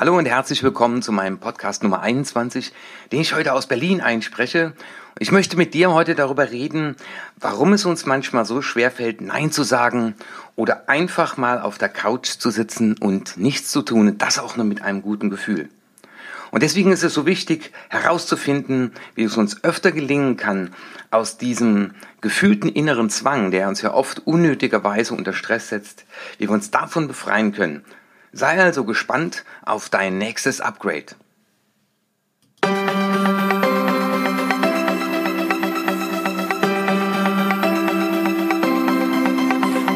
Hallo 0.00 0.16
und 0.16 0.24
herzlich 0.24 0.62
willkommen 0.62 1.02
zu 1.02 1.12
meinem 1.12 1.36
Podcast 1.36 1.82
Nummer 1.82 2.00
21, 2.00 2.72
den 3.12 3.20
ich 3.20 3.34
heute 3.34 3.52
aus 3.52 3.66
Berlin 3.66 4.00
einspreche. 4.00 4.72
Ich 5.18 5.30
möchte 5.30 5.58
mit 5.58 5.74
dir 5.74 5.92
heute 5.92 6.14
darüber 6.14 6.50
reden, 6.50 6.96
warum 7.38 7.74
es 7.74 7.84
uns 7.84 8.06
manchmal 8.06 8.46
so 8.46 8.62
schwer 8.62 8.90
fällt, 8.90 9.20
Nein 9.20 9.52
zu 9.52 9.62
sagen 9.62 10.14
oder 10.56 10.88
einfach 10.88 11.36
mal 11.36 11.60
auf 11.60 11.76
der 11.76 11.90
Couch 11.90 12.38
zu 12.38 12.48
sitzen 12.48 12.96
und 12.96 13.36
nichts 13.36 13.70
zu 13.70 13.82
tun, 13.82 14.16
das 14.16 14.38
auch 14.38 14.56
nur 14.56 14.64
mit 14.64 14.80
einem 14.80 15.02
guten 15.02 15.28
Gefühl. 15.28 15.68
Und 16.50 16.62
deswegen 16.62 16.92
ist 16.92 17.04
es 17.04 17.12
so 17.12 17.26
wichtig 17.26 17.70
herauszufinden, 17.90 18.92
wie 19.14 19.24
es 19.24 19.36
uns 19.36 19.62
öfter 19.64 19.92
gelingen 19.92 20.38
kann, 20.38 20.70
aus 21.10 21.36
diesem 21.36 21.90
gefühlten 22.22 22.70
inneren 22.70 23.10
Zwang, 23.10 23.50
der 23.50 23.68
uns 23.68 23.82
ja 23.82 23.92
oft 23.92 24.26
unnötigerweise 24.26 25.12
unter 25.12 25.34
Stress 25.34 25.68
setzt, 25.68 26.06
wie 26.38 26.48
wir 26.48 26.54
uns 26.54 26.70
davon 26.70 27.06
befreien 27.06 27.52
können, 27.52 27.84
Sei 28.32 28.62
also 28.62 28.84
gespannt 28.84 29.44
auf 29.62 29.88
dein 29.88 30.16
nächstes 30.16 30.60
Upgrade. 30.60 31.16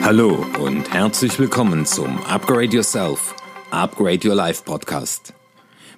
Hallo 0.03 0.45
und 0.61 0.93
herzlich 0.93 1.39
willkommen 1.39 1.87
zum 1.87 2.21
Upgrade 2.25 2.75
Yourself, 2.75 3.37
Upgrade 3.71 4.29
Your 4.29 4.35
Life 4.35 4.65
Podcast. 4.65 5.33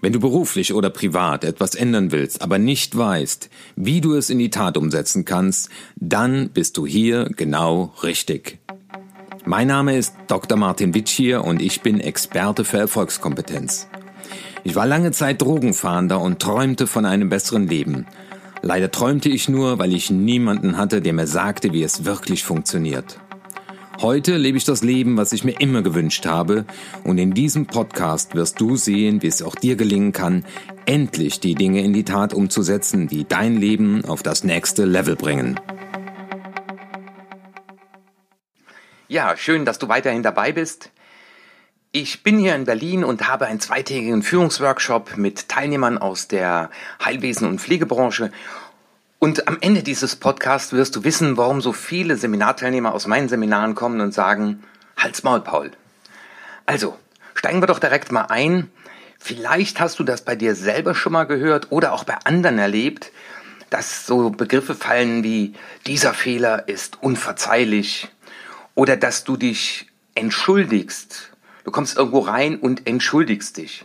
Wenn 0.03 0.12
du 0.12 0.20
beruflich 0.20 0.75
oder 0.75 0.91
privat 0.91 1.42
etwas 1.42 1.75
ändern 1.75 2.12
willst, 2.12 2.42
aber 2.42 2.59
nicht 2.59 2.97
weißt, 2.97 3.48
wie 3.77 4.03
du 4.03 4.14
es 4.14 4.28
in 4.28 4.39
die 4.39 4.50
Tat 4.50 4.77
umsetzen 4.77 5.25
kannst, 5.25 5.70
dann 5.97 6.50
bist 6.50 6.77
du 6.77 6.87
hier 6.87 7.30
genau 7.34 7.95
richtig. 8.03 8.59
Mein 9.48 9.68
Name 9.68 9.96
ist 9.96 10.12
Dr. 10.27 10.59
Martin 10.59 10.92
Witsch 10.92 11.12
hier 11.12 11.45
und 11.45 11.62
ich 11.62 11.80
bin 11.80 12.00
Experte 12.00 12.64
für 12.64 12.78
Erfolgskompetenz. 12.78 13.86
Ich 14.64 14.74
war 14.74 14.88
lange 14.88 15.12
Zeit 15.12 15.41
Drogenfahnder 15.41 16.20
und 16.20 16.42
träumte 16.42 16.88
von 16.88 17.06
einem 17.06 17.28
besseren 17.28 17.69
Leben. 17.69 18.06
Leider 18.62 18.91
träumte 18.91 19.28
ich 19.28 19.48
nur, 19.48 19.78
weil 19.78 19.92
ich 19.92 20.11
niemanden 20.11 20.77
hatte, 20.78 21.00
der 21.00 21.12
mir 21.12 21.28
sagte, 21.28 21.72
wie 21.72 21.84
es 21.84 22.05
wirklich 22.05 22.42
funktioniert. 22.42 23.20
Heute 24.03 24.36
lebe 24.36 24.58
ich 24.58 24.64
das 24.64 24.83
Leben, 24.83 25.16
was 25.16 25.33
ich 25.33 25.44
mir 25.44 25.60
immer 25.60 25.83
gewünscht 25.83 26.27
habe, 26.27 26.64
und 27.05 27.19
in 27.19 27.33
diesem 27.33 27.66
Podcast 27.66 28.34
wirst 28.34 28.60
du 28.60 28.75
sehen, 28.75 29.22
wie 29.22 29.28
es 29.28 29.42
auch 29.42 29.55
dir 29.55 29.77
gelingen 29.77 30.10
kann, 30.10 30.44
endlich 30.86 31.38
die 31.38 31.55
Dinge 31.55 31.84
in 31.84 31.92
die 31.92 32.05
Tat 32.05 32.34
umzusetzen, 32.34 33.06
die 33.06 33.25
dein 33.28 33.56
Leben 33.56 34.05
auf 34.06 34.25
das 34.25 34.42
nächste 34.42 34.86
Level 34.86 35.14
bringen. 35.14 35.60
Ja, 39.09 39.37
schön, 39.37 39.65
dass 39.65 39.79
du 39.79 39.89
weiterhin 39.89 40.25
dabei 40.25 40.51
bist. 40.51 40.91
Ich 41.93 42.25
bin 42.25 42.41
hier 42.41 42.57
in 42.57 42.65
Berlin 42.65 43.05
und 43.05 43.29
habe 43.29 43.47
einen 43.47 43.61
zweitägigen 43.61 44.25
Führungsworkshop 44.25 45.17
mit 45.17 45.49
Teilnehmern 45.49 45.97
aus 45.97 46.27
der 46.27 46.71
Heilwesen- 47.05 47.47
und 47.47 47.61
Pflegebranche. 47.61 48.33
Und 49.21 49.47
am 49.47 49.59
Ende 49.61 49.84
dieses 49.84 50.17
Podcasts 50.17 50.73
wirst 50.73 50.97
du 50.97 51.05
wissen, 51.05 51.37
warum 51.37 51.61
so 51.61 51.73
viele 51.73 52.17
Seminarteilnehmer 52.17 52.93
aus 52.93 53.07
meinen 53.07 53.29
Seminaren 53.29 53.77
kommen 53.77 54.01
und 54.01 54.12
sagen, 54.12 54.65
Halt's 54.97 55.23
Maul, 55.23 55.41
Paul. 55.41 55.71
Also, 56.67 56.99
steigen 57.34 57.62
wir 57.62 57.69
doch 57.69 57.79
direkt 57.79 58.11
mal 58.11 58.23
ein. 58.23 58.73
Vielleicht 59.21 59.79
hast 59.79 60.01
du 60.01 60.03
das 60.05 60.23
bei 60.23 60.34
dir 60.34 60.57
selber 60.57 60.97
schon 60.97 61.12
mal 61.12 61.29
gehört 61.29 61.71
oder 61.71 61.93
auch 61.93 62.03
bei 62.03 62.17
anderen 62.25 62.59
erlebt, 62.59 63.12
dass 63.71 64.05
so 64.05 64.31
Begriffe 64.31 64.75
fallen 64.75 65.23
wie 65.23 65.55
dieser 65.87 66.12
Fehler 66.12 66.67
ist 66.67 67.01
unverzeihlich 67.05 68.11
oder 68.77 68.96
dass 68.96 69.24
du 69.24 69.36
dich 69.36 69.88
entschuldigst. 70.14 71.32
Du 71.64 71.72
kommst 71.72 71.96
irgendwo 71.96 72.20
rein 72.20 72.56
und 72.56 72.86
entschuldigst 72.86 73.56
dich 73.56 73.84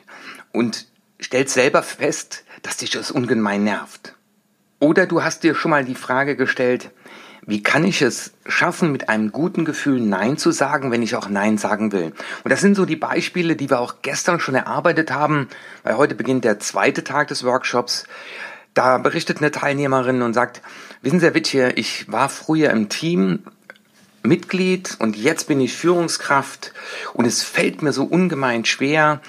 und 0.52 0.86
stellst 1.20 1.56
selber 1.56 1.82
fest, 1.82 2.44
dass 2.62 2.78
dich 2.78 2.92
das 2.92 3.10
ungemein 3.10 3.64
nervt. 3.64 4.14
Oder 4.80 5.08
du 5.08 5.24
hast 5.24 5.44
dir 5.44 5.56
schon 5.56 5.72
mal 5.72 5.86
die 5.86 5.96
Frage 5.96 6.36
gestellt, 6.36 6.92
wie 7.46 7.64
kann 7.64 7.84
ich 7.84 8.04
es 8.04 8.34
schaffen, 8.46 8.92
mit 8.92 9.10
einem 9.10 9.32
guten 9.32 9.66
Gefühl 9.66 10.00
Nein 10.00 10.38
zu 10.38 10.52
sagen, 10.52 10.92
wenn 10.92 11.02
ich 11.02 11.16
auch 11.16 11.28
Nein 11.28 11.58
sagen 11.58 11.92
will? 11.92 12.14
Und 12.44 12.52
das 12.52 12.62
sind 12.62 12.76
so 12.76 12.86
die 12.86 12.96
Beispiele, 12.96 13.56
die 13.56 13.70
wir 13.70 13.80
auch 13.80 13.96
gestern 14.04 14.40
schon 14.40 14.54
erarbeitet 14.54 15.12
haben, 15.12 15.48
weil 15.84 15.98
heute 15.98 16.14
beginnt 16.14 16.46
der 16.46 16.60
zweite 16.60 17.04
Tag 17.04 17.30
des 17.30 17.44
Workshops. 17.44 18.06
Da 18.76 19.00
berichtet 19.00 19.40
eine 19.40 19.50
Teilnehmerin 19.50 20.22
und 20.22 20.34
sagt, 20.34 20.62
wissen 21.02 21.20
Sie, 21.20 21.26
Herr 21.26 21.34
Wittje, 21.34 21.72
ich 21.72 22.12
war 22.12 22.30
früher 22.30 22.70
im 22.70 22.90
Team 22.90 23.40
Mitglied 24.24 24.98
und 25.00 25.16
jetzt 25.16 25.48
bin 25.48 25.60
ich 25.60 25.74
Führungskraft 25.74 26.74
und 27.14 27.26
es 27.26 27.44
fällt 27.44 27.82
mir 27.82 27.94
so 27.94 28.04
ungemein 28.04 28.66
schwer, 28.66 29.22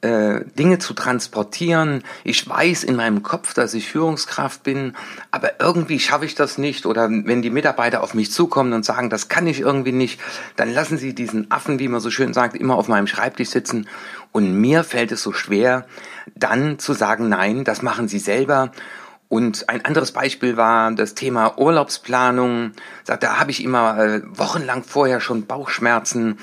äh, 0.00 0.44
Dinge 0.56 0.78
zu 0.78 0.94
transportieren. 0.94 2.04
Ich 2.22 2.48
weiß 2.48 2.84
in 2.84 2.94
meinem 2.94 3.24
Kopf, 3.24 3.52
dass 3.52 3.74
ich 3.74 3.88
Führungskraft 3.88 4.62
bin, 4.62 4.94
aber 5.32 5.60
irgendwie 5.60 5.98
schaffe 5.98 6.24
ich 6.24 6.36
das 6.36 6.56
nicht. 6.56 6.86
Oder 6.86 7.10
wenn 7.10 7.42
die 7.42 7.50
Mitarbeiter 7.50 8.02
auf 8.02 8.14
mich 8.14 8.30
zukommen 8.30 8.72
und 8.74 8.84
sagen, 8.84 9.10
das 9.10 9.28
kann 9.28 9.48
ich 9.48 9.60
irgendwie 9.60 9.90
nicht, 9.90 10.20
dann 10.54 10.72
lassen 10.72 10.98
sie 10.98 11.14
diesen 11.14 11.50
Affen, 11.50 11.80
wie 11.80 11.88
man 11.88 12.00
so 12.00 12.10
schön 12.10 12.32
sagt, 12.32 12.56
immer 12.56 12.76
auf 12.76 12.86
meinem 12.86 13.08
Schreibtisch 13.08 13.48
sitzen. 13.48 13.88
Und 14.30 14.52
mir 14.60 14.84
fällt 14.84 15.10
es 15.10 15.22
so 15.22 15.32
schwer, 15.32 15.86
dann 16.36 16.78
zu 16.78 16.92
sagen, 16.92 17.28
nein, 17.28 17.64
das 17.64 17.82
machen 17.82 18.06
sie 18.06 18.20
selber. 18.20 18.70
Und 19.28 19.68
ein 19.68 19.84
anderes 19.84 20.12
Beispiel 20.12 20.56
war 20.56 20.90
das 20.92 21.14
Thema 21.14 21.58
Urlaubsplanung. 21.58 22.72
Sagt, 23.04 23.22
da 23.22 23.38
habe 23.38 23.50
ich 23.50 23.62
immer 23.62 23.98
äh, 23.98 24.22
wochenlang 24.26 24.82
vorher 24.84 25.20
schon 25.20 25.46
Bauchschmerzen, 25.46 26.38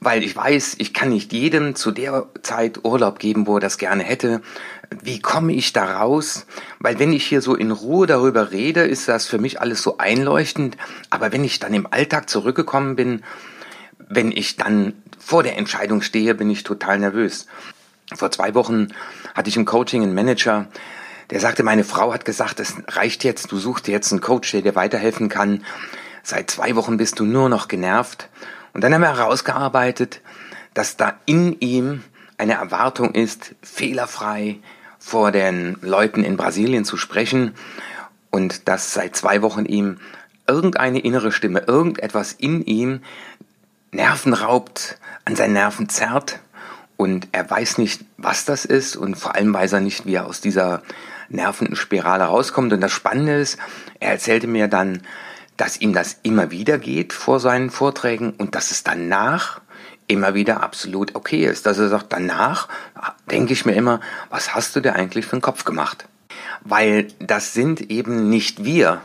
weil 0.00 0.22
ich 0.22 0.36
weiß, 0.36 0.76
ich 0.78 0.92
kann 0.92 1.08
nicht 1.08 1.32
jedem 1.32 1.74
zu 1.74 1.90
der 1.90 2.26
Zeit 2.42 2.84
Urlaub 2.84 3.18
geben, 3.18 3.46
wo 3.46 3.56
er 3.56 3.60
das 3.60 3.78
gerne 3.78 4.02
hätte. 4.02 4.42
Wie 5.02 5.20
komme 5.20 5.54
ich 5.54 5.72
da 5.72 6.00
raus? 6.00 6.46
Weil 6.80 6.98
wenn 6.98 7.14
ich 7.14 7.24
hier 7.24 7.40
so 7.40 7.54
in 7.54 7.70
Ruhe 7.70 8.06
darüber 8.06 8.52
rede, 8.52 8.82
ist 8.82 9.08
das 9.08 9.26
für 9.26 9.38
mich 9.38 9.60
alles 9.60 9.82
so 9.82 9.96
einleuchtend. 9.96 10.76
Aber 11.08 11.32
wenn 11.32 11.44
ich 11.44 11.60
dann 11.60 11.72
im 11.72 11.86
Alltag 11.90 12.28
zurückgekommen 12.28 12.94
bin, 12.94 13.22
wenn 14.08 14.32
ich 14.32 14.56
dann 14.56 14.92
vor 15.18 15.42
der 15.42 15.56
Entscheidung 15.56 16.02
stehe, 16.02 16.34
bin 16.34 16.50
ich 16.50 16.62
total 16.62 16.98
nervös. 16.98 17.46
Vor 18.14 18.30
zwei 18.30 18.54
Wochen 18.54 18.88
hatte 19.34 19.48
ich 19.48 19.56
im 19.56 19.66
Coaching 19.66 20.02
einen 20.02 20.14
Manager, 20.14 20.66
der 21.30 21.40
sagte, 21.40 21.62
meine 21.62 21.84
Frau 21.84 22.12
hat 22.12 22.24
gesagt, 22.24 22.60
es 22.60 22.74
reicht 22.88 23.24
jetzt, 23.24 23.52
du 23.52 23.58
suchst 23.58 23.86
dir 23.86 23.92
jetzt 23.92 24.12
einen 24.12 24.20
Coach, 24.20 24.50
der 24.52 24.62
dir 24.62 24.74
weiterhelfen 24.74 25.28
kann. 25.28 25.64
Seit 26.22 26.50
zwei 26.50 26.74
Wochen 26.76 26.96
bist 26.96 27.18
du 27.18 27.24
nur 27.24 27.48
noch 27.48 27.68
genervt. 27.68 28.28
Und 28.72 28.82
dann 28.82 28.94
haben 28.94 29.02
wir 29.02 29.16
herausgearbeitet, 29.16 30.20
dass 30.74 30.96
da 30.96 31.18
in 31.26 31.58
ihm 31.60 32.02
eine 32.38 32.54
Erwartung 32.54 33.14
ist, 33.14 33.54
fehlerfrei 33.62 34.58
vor 34.98 35.32
den 35.32 35.76
Leuten 35.82 36.24
in 36.24 36.36
Brasilien 36.36 36.84
zu 36.84 36.96
sprechen 36.96 37.54
und 38.30 38.68
dass 38.68 38.94
seit 38.94 39.16
zwei 39.16 39.42
Wochen 39.42 39.64
ihm 39.64 39.98
irgendeine 40.46 41.00
innere 41.00 41.32
Stimme, 41.32 41.64
irgendetwas 41.66 42.32
in 42.32 42.64
ihm 42.64 43.00
Nerven 43.90 44.34
raubt, 44.34 44.98
an 45.24 45.36
seinen 45.36 45.54
Nerven 45.54 45.88
zerrt 45.88 46.40
und 46.96 47.28
er 47.32 47.48
weiß 47.48 47.78
nicht, 47.78 48.04
was 48.16 48.44
das 48.44 48.64
ist 48.64 48.96
und 48.96 49.16
vor 49.16 49.34
allem 49.34 49.54
weiß 49.54 49.72
er 49.72 49.80
nicht, 49.80 50.04
wie 50.04 50.14
er 50.14 50.26
aus 50.26 50.40
dieser 50.40 50.82
nervenden 51.28 51.76
Spirale 51.76 52.24
rauskommt. 52.24 52.72
Und 52.72 52.80
das 52.80 52.92
Spannende 52.92 53.34
ist, 53.34 53.58
er 54.00 54.12
erzählte 54.12 54.46
mir 54.46 54.68
dann, 54.68 55.02
dass 55.56 55.80
ihm 55.80 55.92
das 55.92 56.18
immer 56.22 56.50
wieder 56.50 56.78
geht 56.78 57.12
vor 57.12 57.40
seinen 57.40 57.70
Vorträgen 57.70 58.32
und 58.38 58.54
dass 58.54 58.70
es 58.70 58.84
danach 58.84 59.60
immer 60.06 60.34
wieder 60.34 60.62
absolut 60.62 61.14
okay 61.14 61.44
ist. 61.44 61.66
Dass 61.66 61.78
er 61.78 61.88
sagt, 61.88 62.12
danach 62.12 62.68
denke 63.30 63.52
ich 63.52 63.66
mir 63.66 63.74
immer, 63.74 64.00
was 64.30 64.54
hast 64.54 64.74
du 64.74 64.80
dir 64.80 64.94
eigentlich 64.94 65.26
für 65.26 65.36
den 65.36 65.42
Kopf 65.42 65.64
gemacht? 65.64 66.08
Weil 66.62 67.08
das 67.18 67.54
sind 67.54 67.90
eben 67.90 68.28
nicht 68.30 68.64
wir, 68.64 69.00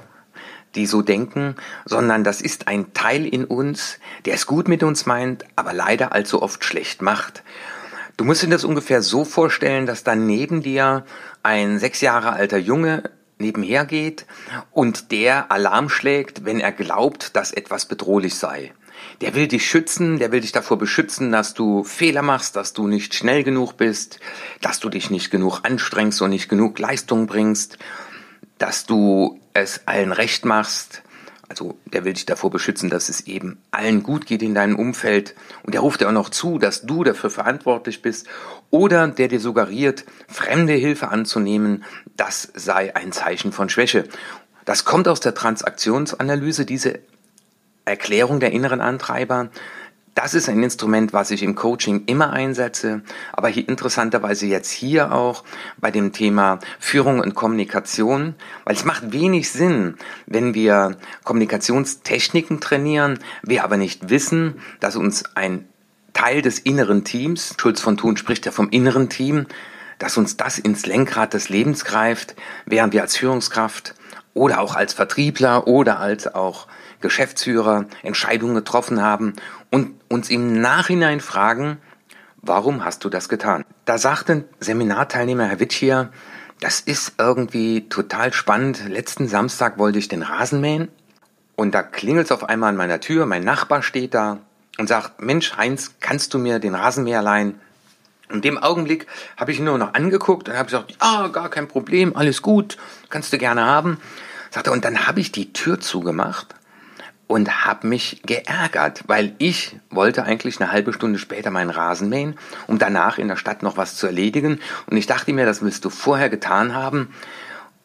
die 0.76 0.86
so 0.86 1.02
denken, 1.02 1.56
sondern 1.86 2.24
das 2.24 2.42
ist 2.42 2.68
ein 2.68 2.94
Teil 2.94 3.26
in 3.26 3.46
uns, 3.46 4.00
der 4.26 4.36
es 4.36 4.48
gut 4.48 4.68
mit 4.68 4.84
uns 4.84 5.06
meint, 5.06 5.46
aber 5.56 5.74
leider 5.74 6.14
allzu 6.14 6.42
oft 6.42 6.64
schlecht 6.64 7.02
macht. 7.02 7.44
Du 8.16 8.26
musst 8.26 8.44
dir 8.44 8.50
das 8.50 8.64
ungefähr 8.64 9.02
so 9.02 9.26
vorstellen, 9.26 9.86
dass 9.86 10.04
dann 10.04 10.26
neben 10.26 10.62
dir 10.62 11.04
ein 11.44 11.78
sechs 11.78 12.02
Jahre 12.02 12.34
alter 12.34 12.58
Junge 12.58 13.04
nebenher 13.38 13.86
geht 13.86 14.26
und 14.72 15.12
der 15.12 15.52
Alarm 15.52 15.90
schlägt, 15.90 16.46
wenn 16.46 16.60
er 16.60 16.72
glaubt, 16.72 17.36
dass 17.36 17.52
etwas 17.52 17.86
bedrohlich 17.86 18.36
sei. 18.36 18.74
Der 19.22 19.36
will 19.36 19.48
dich 19.48 19.70
schützen, 19.70 20.18
der 20.18 20.32
will 20.32 20.42
dich 20.42 20.54
davor 20.54 20.78
beschützen, 20.78 21.32
dass 21.32 21.54
du 21.54 21.84
Fehler 21.84 22.22
machst, 22.22 22.56
dass 22.56 22.74
du 22.74 22.88
nicht 22.88 23.14
schnell 23.14 23.44
genug 23.44 23.78
bist, 23.78 24.20
dass 24.62 24.80
du 24.80 24.90
dich 24.90 25.10
nicht 25.10 25.30
genug 25.30 25.62
anstrengst 25.64 26.22
und 26.22 26.30
nicht 26.30 26.50
genug 26.50 26.80
Leistung 26.80 27.28
bringst, 27.28 27.78
dass 28.58 28.86
du 28.86 29.40
es 29.54 29.82
allen 29.86 30.14
recht 30.14 30.46
machst, 30.46 31.03
also 31.54 31.78
der 31.86 32.04
will 32.04 32.14
dich 32.14 32.26
davor 32.26 32.50
beschützen, 32.50 32.90
dass 32.90 33.10
es 33.10 33.28
eben 33.28 33.62
allen 33.70 34.02
gut 34.02 34.26
geht 34.26 34.42
in 34.42 34.56
deinem 34.56 34.76
Umfeld. 34.76 35.36
Und 35.62 35.76
der 35.76 35.82
ruft 35.82 36.02
dir 36.02 36.08
auch 36.08 36.14
noch 36.14 36.30
zu, 36.30 36.58
dass 36.58 36.82
du 36.82 37.04
dafür 37.04 37.30
verantwortlich 37.30 38.02
bist. 38.02 38.28
Oder 38.72 39.08
der 39.08 39.28
dir 39.28 39.40
suggeriert, 39.40 40.04
fremde 40.28 40.74
Hilfe 40.74 41.10
anzunehmen, 41.10 41.84
das 42.18 42.52
sei 42.56 42.96
ein 42.96 43.12
Zeichen 43.12 43.52
von 43.52 43.70
Schwäche. 43.70 44.06
Das 44.66 44.84
kommt 44.84 45.08
aus 45.08 45.20
der 45.20 45.36
Transaktionsanalyse, 45.36 46.66
diese 46.66 46.98
Erklärung 47.86 48.40
der 48.40 48.52
inneren 48.52 48.82
Antreiber. 48.82 49.50
Das 50.16 50.36
ist 50.36 50.48
ein 50.48 50.62
Instrument, 50.62 51.12
was 51.12 51.32
ich 51.32 51.42
im 51.42 51.56
Coaching 51.56 52.04
immer 52.06 52.32
einsetze, 52.32 53.02
aber 53.32 53.48
hier 53.48 53.68
interessanterweise 53.68 54.46
jetzt 54.46 54.70
hier 54.70 55.12
auch 55.12 55.44
bei 55.78 55.90
dem 55.90 56.12
Thema 56.14 56.60
Führung 56.80 57.20
und 57.20 57.34
Kommunikation, 57.34 58.36
weil 58.64 58.76
es 58.76 58.86
macht 58.86 59.12
wenig 59.12 59.50
Sinn, 59.50 59.96
wenn 60.28 60.54
wir 60.54 60.98
Kommunikationstechniken 61.24 62.60
trainieren, 62.60 63.18
wir 63.42 63.64
aber 63.64 63.78
nicht 63.78 64.10
wissen, 64.10 64.62
dass 64.80 64.96
uns 64.96 65.24
ein 65.36 65.68
Teil 66.14 66.44
des 66.44 66.60
inneren 66.60 67.04
Teams, 67.04 67.56
Schulz 67.60 67.82
von 67.82 67.98
Thun 67.98 68.16
spricht 68.16 68.46
ja 68.46 68.52
vom 68.52 68.70
inneren 68.70 69.10
Team, 69.10 69.48
dass 69.98 70.18
uns 70.18 70.38
das 70.38 70.60
ins 70.60 70.86
Lenkrad 70.86 71.34
des 71.34 71.50
Lebens 71.50 71.86
greift, 71.86 72.36
während 72.68 72.94
wir 72.94 73.02
als 73.02 73.18
Führungskraft 73.18 73.96
oder 74.36 74.60
auch 74.60 74.76
als 74.76 74.94
Vertriebler 74.94 75.68
oder 75.68 76.00
als 76.00 76.34
auch 76.34 76.68
Geschäftsführer 77.04 77.86
Entscheidungen 78.02 78.56
getroffen 78.56 79.02
haben 79.02 79.34
und 79.70 79.92
uns 80.10 80.30
im 80.30 80.60
Nachhinein 80.60 81.20
fragen, 81.20 81.78
warum 82.42 82.84
hast 82.84 83.04
du 83.04 83.10
das 83.10 83.30
getan? 83.30 83.66
Da 83.86 83.98
sagte 84.00 84.34
ein 84.34 84.46
Seminarteilnehmer 84.60 85.46
Herr 85.46 85.60
Witsch 85.60 85.76
hier, 85.76 86.10
das 86.62 86.80
ist 86.80 87.16
irgendwie 87.18 87.90
total 87.90 88.32
spannend. 88.32 88.88
Letzten 88.88 89.28
Samstag 89.28 89.78
wollte 89.78 90.00
ich 90.00 90.08
den 90.08 90.24
Rasen 90.24 90.62
mähen 90.62 90.88
und 91.58 91.76
da 91.76 91.84
klingelt 91.84 92.28
es 92.28 92.32
auf 92.32 92.46
einmal 92.46 92.70
an 92.70 92.78
meiner 92.78 93.02
Tür, 93.02 93.26
mein 93.26 93.44
Nachbar 93.44 93.84
steht 93.84 94.14
da 94.14 94.40
und 94.80 94.88
sagt, 94.88 95.22
Mensch 95.22 95.58
Heinz, 95.58 95.96
kannst 96.00 96.34
du 96.34 96.40
mir 96.40 96.60
den 96.60 96.74
Rasenmäher 96.74 97.22
leihen? 97.22 97.60
In 98.30 98.42
dem 98.42 98.58
Augenblick 98.58 99.08
habe 99.36 99.52
ich 99.52 99.60
ihn 99.60 99.66
nur 99.66 99.78
noch 99.78 99.94
angeguckt 99.94 100.48
und 100.48 100.56
habe 100.56 100.66
gesagt, 100.66 100.98
ja, 101.02 101.28
gar 101.28 101.50
kein 101.50 101.68
Problem, 101.68 102.16
alles 102.16 102.42
gut, 102.42 102.78
kannst 103.10 103.34
du 103.34 103.38
gerne 103.38 103.66
haben. 103.66 104.00
Sagt 104.52 104.68
er, 104.68 104.74
und 104.74 104.86
dann 104.86 105.06
habe 105.06 105.20
ich 105.20 105.34
die 105.34 105.52
Tür 105.52 105.82
zugemacht 105.82 106.56
und 107.28 107.66
habe 107.66 107.88
mich 107.88 108.22
geärgert, 108.26 109.04
weil 109.08 109.36
ich 109.38 109.78
wollte 109.90 110.24
eigentlich 110.24 110.60
eine 110.62 110.72
halbe 110.72 110.94
Stunde 110.94 111.20
später 111.20 111.52
meinen 111.52 111.70
Rasen 111.70 112.10
mähen, 112.10 112.36
um 112.68 112.78
danach 112.78 113.18
in 113.18 113.28
der 113.28 113.38
Stadt 113.38 113.64
noch 113.64 113.78
was 113.78 113.96
zu 113.96 114.08
erledigen. 114.08 114.60
Und 114.88 114.98
ich 114.98 115.08
dachte 115.08 115.34
mir, 115.34 115.46
das 115.46 115.62
willst 115.62 115.86
du 115.86 115.90
vorher 115.90 116.30
getan 116.30 116.76
haben. 116.76 117.14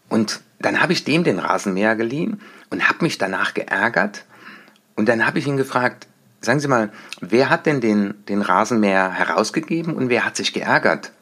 Und 0.09 0.41
dann 0.59 0.81
habe 0.81 0.93
ich 0.93 1.05
dem 1.05 1.25
den 1.25 1.39
Rasenmäher 1.39 1.97
geliehen 1.97 2.41
und 2.71 2.89
habe 2.89 3.05
mich 3.05 3.19
danach 3.19 3.55
geärgert. 3.55 4.25
Und 4.97 5.09
dann 5.09 5.27
habe 5.27 5.39
ich 5.39 5.47
ihn 5.47 5.57
gefragt, 5.57 6.09
sagen 6.41 6.61
Sie 6.61 6.69
mal, 6.69 6.91
wer 7.21 7.51
hat 7.51 7.67
denn 7.67 7.81
den, 7.81 8.15
den 8.27 8.43
Rasenmäher 8.43 9.13
herausgegeben 9.13 9.95
und 9.95 10.09
wer 10.09 10.25
hat 10.25 10.37
sich 10.37 10.53
geärgert? 10.53 11.13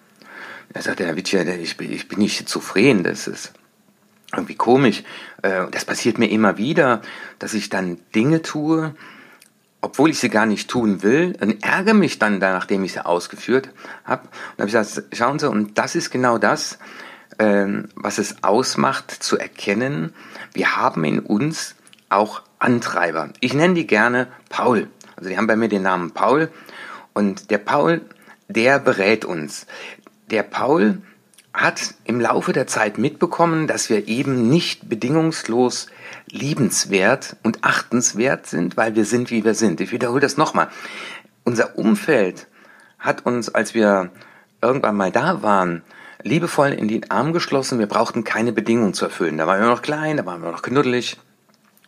Er 0.73 0.83
sagte, 0.83 1.07
Herr 1.07 1.17
Witscher, 1.17 1.47
ich 1.47 1.77
bin, 1.77 1.93
ich 1.93 2.09
bin 2.09 2.19
nicht 2.19 2.49
zufrieden, 2.49 3.05
das 3.05 3.29
ist 3.29 3.53
irgendwie 4.37 4.55
komisch. 4.55 5.03
Äh, 5.43 5.67
das 5.71 5.85
passiert 5.85 6.19
mir 6.19 6.31
immer 6.31 6.59
wieder, 6.59 7.03
dass 7.39 7.55
ich 7.55 7.69
dann 7.69 7.99
Dinge 8.15 8.43
tue, 8.43 8.95
obwohl 9.81 10.11
ich 10.11 10.19
sie 10.19 10.31
gar 10.31 10.47
nicht 10.47 10.69
tun 10.69 11.03
will, 11.03 11.37
und 11.41 11.63
ärgere 11.63 11.95
mich 11.95 12.19
dann, 12.19 12.39
nachdem 12.39 12.85
ich 12.85 12.93
sie 12.93 13.05
ausgeführt 13.05 13.71
habe. 14.05 14.23
Und 14.23 14.63
habe 14.63 14.69
ich 14.69 14.75
gesagt, 14.75 15.17
schauen 15.17 15.39
Sie, 15.39 15.49
und 15.49 15.79
das 15.79 15.95
ist 15.95 16.11
genau 16.11 16.39
das, 16.39 16.79
ähm, 17.39 17.89
was 17.95 18.19
es 18.19 18.43
ausmacht, 18.43 19.11
zu 19.11 19.39
erkennen, 19.39 20.15
wir 20.55 20.77
haben 20.77 21.05
in 21.05 21.21
uns 21.21 21.75
auch 22.09 22.43
Antreiber. 22.59 23.31
Ich 23.41 23.53
nenne 23.55 23.75
die 23.75 23.87
gerne 23.87 24.29
Paul. 24.49 24.89
Also 25.17 25.29
die 25.29 25.37
haben 25.37 25.47
bei 25.47 25.57
mir 25.57 25.69
den 25.69 25.83
Namen 25.83 26.13
Paul. 26.13 26.51
Und 27.13 27.51
der 27.51 27.59
Paul, 27.59 28.03
der 28.49 28.79
berät 28.79 29.25
uns. 29.25 29.67
Der 30.31 30.43
Paul, 30.43 31.03
hat 31.57 31.95
im 32.05 32.21
Laufe 32.21 32.53
der 32.53 32.67
Zeit 32.67 32.99
mitbekommen, 32.99 33.67
dass 33.67 33.89
wir 33.89 34.09
eben 34.09 34.49
nicht 34.51 34.91
bedingungslos 34.91 35.87
liebenswert 36.31 37.37
und 37.43 37.65
achtenswert 37.65 38.47
sind, 38.47 38.77
weil 38.77 38.95
wir 38.95 39.07
sind, 39.07 39.31
wie 39.31 39.43
wir 39.43 39.55
sind. 39.55 39.81
Ich 39.81 39.91
wiederhole 39.91 40.21
das 40.21 40.37
nochmal. 40.37 40.69
Unser 41.45 41.79
Umfeld 41.79 42.47
hat 42.99 43.25
uns, 43.25 43.49
als 43.49 43.73
wir 43.73 44.11
irgendwann 44.61 44.97
mal 44.97 45.11
da 45.11 45.43
waren, 45.43 45.83
liebevoll 46.23 46.73
in 46.73 46.89
den 46.89 47.11
Arm 47.11 47.33
geschlossen. 47.33 47.79
Wir 47.79 47.87
brauchten 47.87 48.23
keine 48.23 48.53
Bedingungen 48.53 48.93
zu 48.93 49.07
erfüllen. 49.07 49.39
Da 49.39 49.47
waren 49.47 49.61
wir 49.61 49.69
noch 49.69 49.83
klein, 49.83 50.19
da 50.19 50.27
waren 50.27 50.43
wir 50.43 50.53
noch 50.53 50.63
knuddelig. 50.63 51.17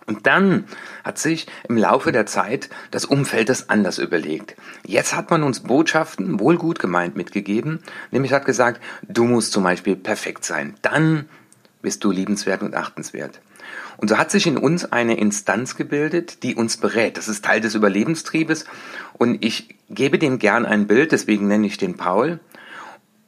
Und 0.09 0.27
dann 0.27 0.65
hat 1.05 1.19
sich 1.19 1.47
im 1.69 1.77
Laufe 1.77 2.13
der 2.13 2.25
Zeit 2.25 2.71
das 2.91 3.05
Umfeld 3.05 3.51
das 3.51 3.69
anders 3.69 3.99
überlegt. 3.99 4.57
Jetzt 4.87 5.15
hat 5.15 5.31
man 5.31 5.43
uns 5.43 5.61
Botschaften, 5.61 6.41
wohl 6.41 6.57
gut 6.57 6.79
gemeint, 6.79 7.15
mitgegeben, 7.15 7.81
nämlich 8.11 8.33
hat 8.33 8.47
gesagt, 8.47 8.81
du 9.07 9.25
musst 9.25 9.53
zum 9.53 9.65
Beispiel 9.65 9.97
perfekt 9.97 10.47
sein. 10.47 10.75
Dann 10.81 11.27
bist 11.83 12.03
du 12.05 12.11
liebenswert 12.11 12.63
und 12.63 12.75
achtenswert. 12.75 13.41
Und 13.99 14.09
so 14.09 14.17
hat 14.17 14.31
sich 14.31 14.47
in 14.47 14.57
uns 14.57 14.91
eine 14.91 15.19
Instanz 15.19 15.77
gebildet, 15.77 16.43
die 16.43 16.55
uns 16.55 16.79
berät. 16.79 17.19
Das 17.19 17.29
ist 17.29 17.45
Teil 17.45 17.61
des 17.61 17.75
Überlebenstriebes. 17.75 18.65
Und 19.13 19.45
ich 19.45 19.77
gebe 19.91 20.19
dem 20.19 20.39
gern 20.39 20.65
ein 20.65 20.87
Bild, 20.87 21.13
deswegen 21.13 21.49
nenne 21.49 21.67
ich 21.67 21.77
den 21.77 21.99
Paul. 21.99 22.41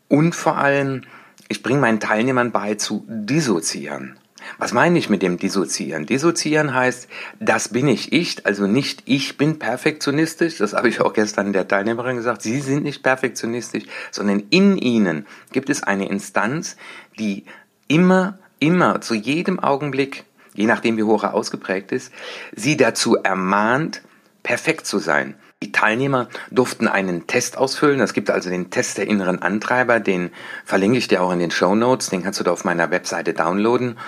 Und 0.08 0.34
vor 0.34 0.56
allem, 0.56 1.02
ich 1.48 1.62
bringe 1.62 1.80
meinen 1.80 2.00
Teilnehmern 2.00 2.52
bei 2.52 2.76
zu 2.76 3.04
dissoziieren. 3.06 4.19
Was 4.58 4.72
meine 4.72 4.98
ich 4.98 5.08
mit 5.08 5.22
dem 5.22 5.38
Dissoziieren? 5.38 6.06
Dissoziieren 6.06 6.74
heißt, 6.74 7.08
das 7.38 7.68
bin 7.68 7.88
ich 7.88 8.12
ich, 8.12 8.46
also 8.46 8.66
nicht 8.66 9.02
ich 9.06 9.36
bin 9.36 9.58
perfektionistisch, 9.58 10.58
das 10.58 10.74
habe 10.74 10.88
ich 10.88 11.00
auch 11.00 11.12
gestern 11.12 11.52
der 11.52 11.68
Teilnehmerin 11.68 12.16
gesagt, 12.16 12.42
Sie 12.42 12.60
sind 12.60 12.84
nicht 12.84 13.02
perfektionistisch, 13.02 13.84
sondern 14.10 14.44
in 14.50 14.76
Ihnen 14.76 15.26
gibt 15.52 15.70
es 15.70 15.82
eine 15.82 16.08
Instanz, 16.08 16.76
die 17.18 17.44
immer, 17.88 18.38
immer, 18.58 19.00
zu 19.00 19.14
jedem 19.14 19.60
Augenblick, 19.60 20.24
je 20.54 20.66
nachdem 20.66 20.96
wie 20.96 21.02
hoch 21.02 21.24
er 21.24 21.34
ausgeprägt 21.34 21.92
ist, 21.92 22.12
Sie 22.54 22.76
dazu 22.76 23.16
ermahnt, 23.16 24.02
perfekt 24.42 24.86
zu 24.86 24.98
sein. 24.98 25.34
Die 25.62 25.72
Teilnehmer 25.72 26.30
durften 26.50 26.88
einen 26.88 27.26
Test 27.26 27.58
ausfüllen. 27.58 28.00
Es 28.00 28.14
gibt 28.14 28.30
also 28.30 28.48
den 28.48 28.70
Test 28.70 28.96
der 28.96 29.06
inneren 29.06 29.42
Antreiber, 29.42 30.00
den 30.00 30.30
verlinke 30.64 30.96
ich 30.96 31.06
dir 31.06 31.22
auch 31.22 31.32
in 31.32 31.38
den 31.38 31.50
Show 31.50 31.74
Notes, 31.74 32.08
den 32.08 32.22
kannst 32.22 32.40
du 32.40 32.44
da 32.44 32.50
auf 32.50 32.64
meiner 32.64 32.90
Webseite 32.90 33.34
downloaden. 33.34 33.98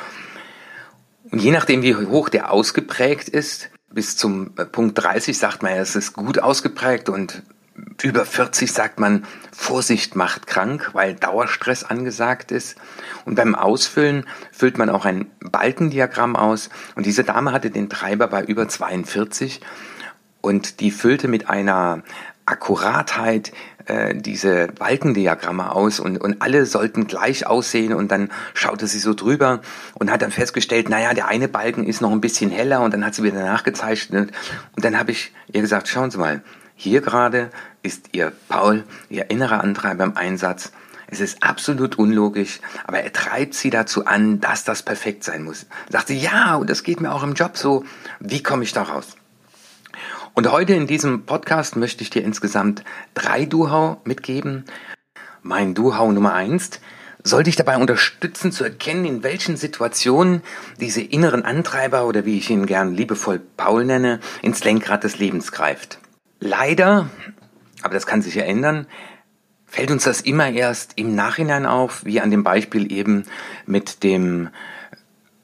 Und 1.30 1.42
je 1.42 1.50
nachdem, 1.50 1.82
wie 1.82 1.94
hoch 1.94 2.30
der 2.30 2.50
ausgeprägt 2.50 3.28
ist, 3.28 3.68
bis 3.90 4.16
zum 4.16 4.52
äh, 4.56 4.64
Punkt 4.64 5.02
30 5.02 5.36
sagt 5.36 5.62
man, 5.62 5.72
es 5.72 5.94
ist 5.94 6.14
gut 6.14 6.38
ausgeprägt 6.38 7.10
und 7.10 7.42
über 8.02 8.24
40 8.24 8.72
sagt 8.72 8.98
man, 8.98 9.26
Vorsicht 9.52 10.16
macht 10.16 10.46
krank, 10.46 10.90
weil 10.94 11.14
Dauerstress 11.14 11.84
angesagt 11.84 12.50
ist. 12.50 12.76
Und 13.26 13.34
beim 13.34 13.54
Ausfüllen 13.54 14.26
füllt 14.52 14.78
man 14.78 14.88
auch 14.88 15.04
ein 15.04 15.30
Balkendiagramm 15.40 16.34
aus. 16.34 16.70
Und 16.94 17.04
diese 17.04 17.24
Dame 17.24 17.52
hatte 17.52 17.70
den 17.70 17.90
Treiber 17.90 18.28
bei 18.28 18.42
über 18.42 18.68
42 18.68 19.60
und 20.42 20.80
die 20.80 20.90
füllte 20.90 21.28
mit 21.28 21.48
einer 21.48 22.02
Akkuratheit 22.44 23.52
äh, 23.86 24.14
diese 24.14 24.66
Balkendiagramme 24.78 25.72
aus 25.72 26.00
und, 26.00 26.18
und 26.18 26.42
alle 26.42 26.66
sollten 26.66 27.06
gleich 27.06 27.46
aussehen 27.46 27.94
und 27.94 28.12
dann 28.12 28.30
schaute 28.52 28.86
sie 28.86 28.98
so 28.98 29.14
drüber 29.14 29.60
und 29.94 30.10
hat 30.10 30.22
dann 30.22 30.32
festgestellt, 30.32 30.88
naja, 30.88 31.14
der 31.14 31.28
eine 31.28 31.48
Balken 31.48 31.84
ist 31.84 32.00
noch 32.00 32.10
ein 32.10 32.20
bisschen 32.20 32.50
heller 32.50 32.82
und 32.82 32.92
dann 32.92 33.04
hat 33.06 33.14
sie 33.14 33.22
wieder 33.22 33.42
nachgezeichnet 33.42 34.32
und 34.76 34.84
dann 34.84 34.98
habe 34.98 35.12
ich 35.12 35.32
ihr 35.52 35.62
gesagt, 35.62 35.88
schauen 35.88 36.10
Sie 36.10 36.18
mal, 36.18 36.42
hier 36.74 37.00
gerade 37.00 37.50
ist 37.82 38.10
Ihr 38.12 38.32
Paul, 38.48 38.84
Ihr 39.08 39.30
innerer 39.30 39.62
Antreiber 39.62 40.04
im 40.04 40.16
Einsatz. 40.16 40.72
Es 41.06 41.20
ist 41.20 41.42
absolut 41.42 41.98
unlogisch, 41.98 42.60
aber 42.84 43.00
er 43.00 43.12
treibt 43.12 43.54
sie 43.54 43.68
dazu 43.68 44.06
an, 44.06 44.40
dass 44.40 44.64
das 44.64 44.82
perfekt 44.82 45.24
sein 45.24 45.44
muss. 45.44 45.66
Sagt 45.90 46.08
sie, 46.08 46.18
ja, 46.18 46.56
und 46.56 46.70
das 46.70 46.84
geht 46.84 47.02
mir 47.02 47.12
auch 47.12 47.22
im 47.22 47.34
Job 47.34 47.58
so. 47.58 47.84
Wie 48.18 48.42
komme 48.42 48.64
ich 48.64 48.72
da 48.72 48.84
raus? 48.84 49.16
Und 50.34 50.50
heute 50.50 50.72
in 50.72 50.86
diesem 50.86 51.26
Podcast 51.26 51.76
möchte 51.76 52.02
ich 52.02 52.08
dir 52.08 52.24
insgesamt 52.24 52.84
drei 53.12 53.44
Duhau 53.44 54.00
mitgeben. 54.04 54.64
Mein 55.42 55.74
Duhau 55.74 56.10
Nummer 56.10 56.32
eins 56.32 56.80
soll 57.22 57.42
dich 57.42 57.56
dabei 57.56 57.76
unterstützen 57.76 58.50
zu 58.50 58.64
erkennen, 58.64 59.04
in 59.04 59.22
welchen 59.22 59.58
Situationen 59.58 60.42
diese 60.80 61.02
inneren 61.02 61.44
Antreiber 61.44 62.06
oder 62.06 62.24
wie 62.24 62.38
ich 62.38 62.48
ihn 62.48 62.64
gern 62.64 62.94
liebevoll 62.94 63.40
Paul 63.58 63.84
nenne, 63.84 64.20
ins 64.40 64.64
Lenkrad 64.64 65.04
des 65.04 65.18
Lebens 65.18 65.52
greift. 65.52 65.98
Leider, 66.40 67.10
aber 67.82 67.92
das 67.92 68.06
kann 68.06 68.22
sich 68.22 68.34
ja 68.34 68.44
ändern, 68.44 68.86
fällt 69.66 69.90
uns 69.90 70.04
das 70.04 70.22
immer 70.22 70.48
erst 70.50 70.94
im 70.96 71.14
Nachhinein 71.14 71.66
auf, 71.66 72.06
wie 72.06 72.22
an 72.22 72.30
dem 72.30 72.42
Beispiel 72.42 72.90
eben 72.90 73.24
mit 73.66 74.02
dem 74.02 74.48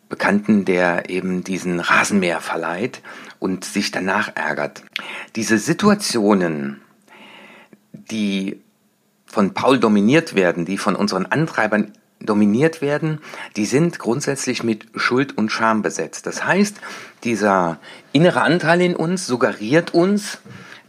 Bekannten, 0.09 0.64
der 0.64 1.11
eben 1.11 1.45
diesen 1.45 1.78
Rasenmäher 1.78 2.40
verleiht 2.40 3.02
und 3.38 3.64
sich 3.64 3.90
danach 3.90 4.35
ärgert. 4.35 4.83
Diese 5.37 5.59
Situationen, 5.59 6.80
die 7.92 8.61
von 9.26 9.54
Paul 9.54 9.78
dominiert 9.78 10.35
werden, 10.35 10.64
die 10.64 10.78
von 10.78 10.97
unseren 10.97 11.26
Antreibern 11.26 11.92
dominiert 12.21 12.83
werden, 12.83 13.21
die 13.57 13.66
sind 13.66 13.99
grundsätzlich 13.99 14.64
mit 14.64 14.87
Schuld 14.97 15.38
und 15.38 15.52
Scham 15.52 15.83
besetzt. 15.83 16.26
Das 16.26 16.45
heißt, 16.45 16.76
dieser 17.25 17.78
innere 18.12 18.42
Anteil 18.42 18.80
in 18.80 18.97
uns 18.97 19.26
suggeriert 19.26 19.95
uns, 19.95 20.38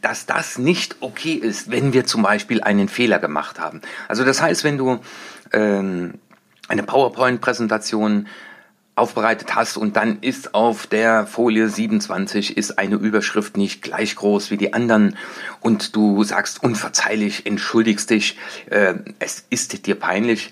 dass 0.02 0.26
das 0.26 0.58
nicht 0.58 0.98
okay 1.02 1.34
ist, 1.34 1.70
wenn 1.72 1.94
wir 1.94 2.06
zum 2.06 2.24
Beispiel 2.24 2.62
einen 2.62 2.88
Fehler 2.88 3.20
gemacht 3.20 3.60
haben. 3.60 3.82
Also 4.08 4.24
das 4.24 4.42
heißt, 4.42 4.64
wenn 4.64 4.78
du 4.78 5.00
ähm, 5.52 6.16
eine 6.68 6.84
PowerPoint-Präsentation 6.84 8.28
aufbereitet 9.00 9.56
hast 9.56 9.78
und 9.78 9.96
dann 9.96 10.20
ist 10.22 10.54
auf 10.54 10.86
der 10.86 11.26
Folie 11.26 11.70
27 11.70 12.58
ist 12.58 12.78
eine 12.78 12.96
Überschrift 12.96 13.58
nicht 13.58 13.82
gleich 13.82 14.16
groß 14.16 14.52
wie 14.52 14.58
die 14.58 14.74
anderen 14.74 15.18
und 15.62 15.96
du 15.96 16.24
sagst 16.24 16.62
unverzeihlich, 16.64 17.46
entschuldigst 17.46 18.10
dich, 18.10 18.38
äh, 18.70 18.96
es 19.20 19.46
ist 19.50 19.88
dir 19.88 19.96
peinlich. 19.96 20.52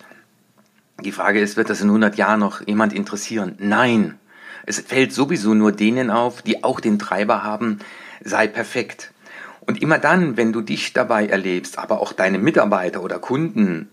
Die 1.03 1.11
Frage 1.11 1.39
ist, 1.39 1.57
wird 1.57 1.69
das 1.69 1.81
in 1.81 1.87
100 1.87 2.15
Jahren 2.15 2.39
noch 2.39 2.65
jemand 2.65 2.93
interessieren? 2.93 3.55
Nein. 3.59 4.17
Es 4.65 4.79
fällt 4.79 5.13
sowieso 5.13 5.53
nur 5.53 5.71
denen 5.71 6.09
auf, 6.09 6.41
die 6.41 6.63
auch 6.63 6.79
den 6.79 6.99
Treiber 6.99 7.43
haben, 7.43 7.79
sei 8.23 8.47
perfekt. 8.47 9.13
Und 9.61 9.81
immer 9.81 9.99
dann, 9.99 10.37
wenn 10.37 10.53
du 10.53 10.61
dich 10.61 10.93
dabei 10.93 11.27
erlebst, 11.27 11.77
aber 11.77 12.01
auch 12.01 12.13
deine 12.13 12.39
Mitarbeiter 12.39 13.03
oder 13.03 13.19
Kunden, 13.19 13.89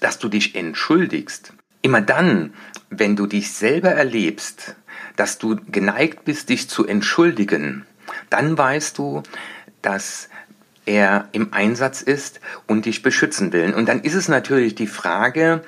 dass 0.00 0.18
du 0.18 0.28
dich 0.28 0.54
entschuldigst, 0.54 1.52
immer 1.82 2.00
dann, 2.00 2.54
wenn 2.90 3.16
du 3.16 3.26
dich 3.26 3.52
selber 3.52 3.90
erlebst, 3.90 4.76
dass 5.16 5.38
du 5.38 5.56
geneigt 5.70 6.24
bist, 6.24 6.48
dich 6.48 6.68
zu 6.68 6.86
entschuldigen, 6.86 7.84
dann 8.30 8.56
weißt 8.56 8.96
du, 8.98 9.22
dass 9.82 10.28
er 10.84 11.28
im 11.32 11.52
Einsatz 11.52 12.02
ist 12.02 12.40
und 12.66 12.86
dich 12.86 13.02
beschützen 13.02 13.52
will. 13.52 13.74
Und 13.74 13.88
dann 13.88 14.00
ist 14.02 14.14
es 14.14 14.28
natürlich 14.28 14.74
die 14.74 14.86
Frage, 14.86 15.64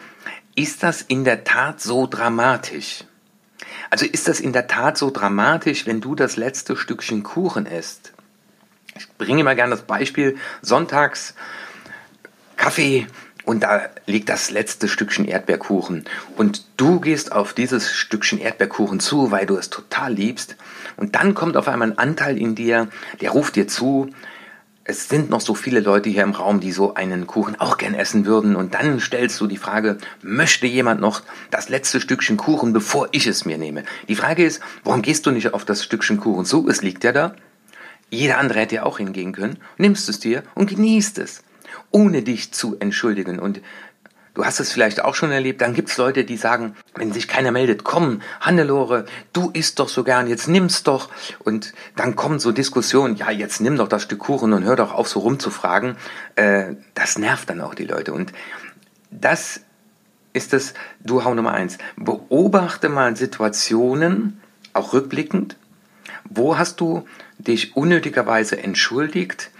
ist 0.54 0.82
das 0.82 1.02
in 1.02 1.24
der 1.24 1.44
Tat 1.44 1.80
so 1.80 2.06
dramatisch? 2.06 3.04
Also 3.90 4.06
ist 4.06 4.28
das 4.28 4.40
in 4.40 4.52
der 4.52 4.66
Tat 4.66 4.98
so 4.98 5.10
dramatisch, 5.10 5.86
wenn 5.86 6.00
du 6.00 6.14
das 6.14 6.36
letzte 6.36 6.76
Stückchen 6.76 7.22
Kuchen 7.22 7.66
isst? 7.66 8.12
Ich 8.96 9.08
bringe 9.18 9.40
immer 9.40 9.54
gerne 9.54 9.70
das 9.70 9.82
Beispiel, 9.82 10.36
sonntags 10.62 11.34
Kaffee 12.56 13.06
und 13.44 13.62
da 13.62 13.82
liegt 14.06 14.28
das 14.28 14.50
letzte 14.50 14.88
Stückchen 14.88 15.26
Erdbeerkuchen. 15.26 16.04
Und 16.36 16.64
du 16.76 17.00
gehst 17.00 17.32
auf 17.32 17.52
dieses 17.52 17.92
Stückchen 17.92 18.38
Erdbeerkuchen 18.38 19.00
zu, 19.00 19.30
weil 19.30 19.46
du 19.46 19.56
es 19.56 19.70
total 19.70 20.14
liebst. 20.14 20.56
Und 20.96 21.14
dann 21.14 21.34
kommt 21.34 21.56
auf 21.56 21.68
einmal 21.68 21.90
ein 21.90 21.98
Anteil 21.98 22.38
in 22.38 22.54
dir, 22.54 22.88
der 23.20 23.30
ruft 23.30 23.56
dir 23.56 23.68
zu, 23.68 24.10
es 24.86 25.08
sind 25.08 25.30
noch 25.30 25.40
so 25.40 25.54
viele 25.54 25.80
Leute 25.80 26.10
hier 26.10 26.22
im 26.22 26.32
Raum, 26.32 26.60
die 26.60 26.70
so 26.70 26.94
einen 26.94 27.26
Kuchen 27.26 27.58
auch 27.58 27.78
gern 27.78 27.94
essen 27.94 28.26
würden. 28.26 28.54
Und 28.54 28.74
dann 28.74 29.00
stellst 29.00 29.40
du 29.40 29.46
die 29.46 29.56
Frage, 29.56 29.96
möchte 30.20 30.66
jemand 30.66 31.00
noch 31.00 31.22
das 31.50 31.70
letzte 31.70 32.00
Stückchen 32.00 32.36
Kuchen, 32.36 32.74
bevor 32.74 33.08
ich 33.12 33.26
es 33.26 33.46
mir 33.46 33.56
nehme? 33.56 33.84
Die 34.08 34.14
Frage 34.14 34.44
ist, 34.44 34.60
warum 34.84 35.00
gehst 35.00 35.24
du 35.24 35.30
nicht 35.30 35.54
auf 35.54 35.64
das 35.64 35.82
Stückchen 35.82 36.20
Kuchen 36.20 36.44
zu? 36.44 36.68
Es 36.68 36.82
liegt 36.82 37.02
ja 37.02 37.12
da. 37.12 37.34
Jeder 38.10 38.36
andere 38.36 38.60
hätte 38.60 38.74
ja 38.76 38.82
auch 38.82 38.98
hingehen 38.98 39.32
können. 39.32 39.58
Nimmst 39.78 40.08
es 40.10 40.20
dir 40.20 40.42
und 40.54 40.68
genießt 40.68 41.18
es, 41.18 41.42
ohne 41.94 42.22
dich 42.22 42.52
zu 42.52 42.76
entschuldigen. 42.80 43.38
Und 43.38 43.60
du 44.34 44.44
hast 44.44 44.58
es 44.58 44.72
vielleicht 44.72 45.04
auch 45.04 45.14
schon 45.14 45.30
erlebt, 45.30 45.60
dann 45.60 45.74
gibt 45.74 45.90
es 45.90 45.96
Leute, 45.96 46.24
die 46.24 46.36
sagen, 46.36 46.74
wenn 46.96 47.12
sich 47.12 47.28
keiner 47.28 47.52
meldet, 47.52 47.84
komm, 47.84 48.20
Hannelore, 48.40 49.06
du 49.32 49.50
isst 49.52 49.78
doch 49.78 49.88
so 49.88 50.02
gern, 50.02 50.26
jetzt 50.26 50.48
nimm's 50.48 50.82
doch. 50.82 51.08
Und 51.38 51.72
dann 51.94 52.16
kommen 52.16 52.40
so 52.40 52.50
Diskussionen, 52.50 53.14
ja, 53.14 53.30
jetzt 53.30 53.60
nimm 53.60 53.76
doch 53.76 53.86
das 53.86 54.02
Stück 54.02 54.18
Kuchen 54.18 54.52
und 54.52 54.64
hör 54.64 54.74
doch 54.74 54.92
auf, 54.92 55.08
so 55.08 55.20
rumzufragen. 55.20 55.96
Äh, 56.34 56.74
das 56.94 57.16
nervt 57.16 57.48
dann 57.48 57.60
auch 57.60 57.74
die 57.74 57.84
Leute. 57.84 58.12
Und 58.12 58.32
das 59.12 59.60
ist 60.32 60.52
das 60.52 60.74
Du-Hau 60.98 61.34
Nummer 61.34 61.52
eins. 61.52 61.78
Beobachte 61.94 62.88
mal 62.88 63.14
Situationen, 63.14 64.40
auch 64.72 64.94
rückblickend, 64.94 65.56
wo 66.28 66.58
hast 66.58 66.80
du 66.80 67.06
dich 67.38 67.76
unnötigerweise 67.76 68.60
entschuldigt 68.60 69.52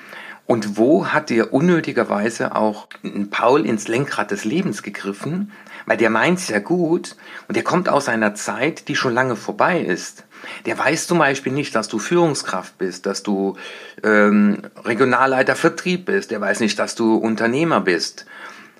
und 0.46 0.76
wo 0.76 1.06
hat 1.06 1.30
dir 1.30 1.54
unnötigerweise 1.54 2.54
auch 2.54 2.88
Paul 3.30 3.64
ins 3.64 3.88
Lenkrad 3.88 4.30
des 4.30 4.44
Lebens 4.44 4.82
gegriffen, 4.82 5.52
weil 5.86 5.96
der 5.96 6.10
meint's 6.10 6.48
ja 6.48 6.58
gut 6.58 7.16
und 7.48 7.56
der 7.56 7.64
kommt 7.64 7.88
aus 7.88 8.08
einer 8.08 8.34
Zeit, 8.34 8.88
die 8.88 8.96
schon 8.96 9.14
lange 9.14 9.36
vorbei 9.36 9.80
ist. 9.80 10.24
Der 10.66 10.78
weiß 10.78 11.06
zum 11.06 11.18
Beispiel 11.18 11.52
nicht, 11.52 11.74
dass 11.74 11.88
du 11.88 11.98
Führungskraft 11.98 12.76
bist, 12.76 13.06
dass 13.06 13.22
du 13.22 13.56
ähm, 14.02 14.58
Regionalleiter 14.84 15.56
Vertrieb 15.56 16.04
bist, 16.06 16.30
der 16.30 16.42
weiß 16.42 16.60
nicht, 16.60 16.78
dass 16.78 16.94
du 16.94 17.16
Unternehmer 17.16 17.80
bist, 17.80 18.26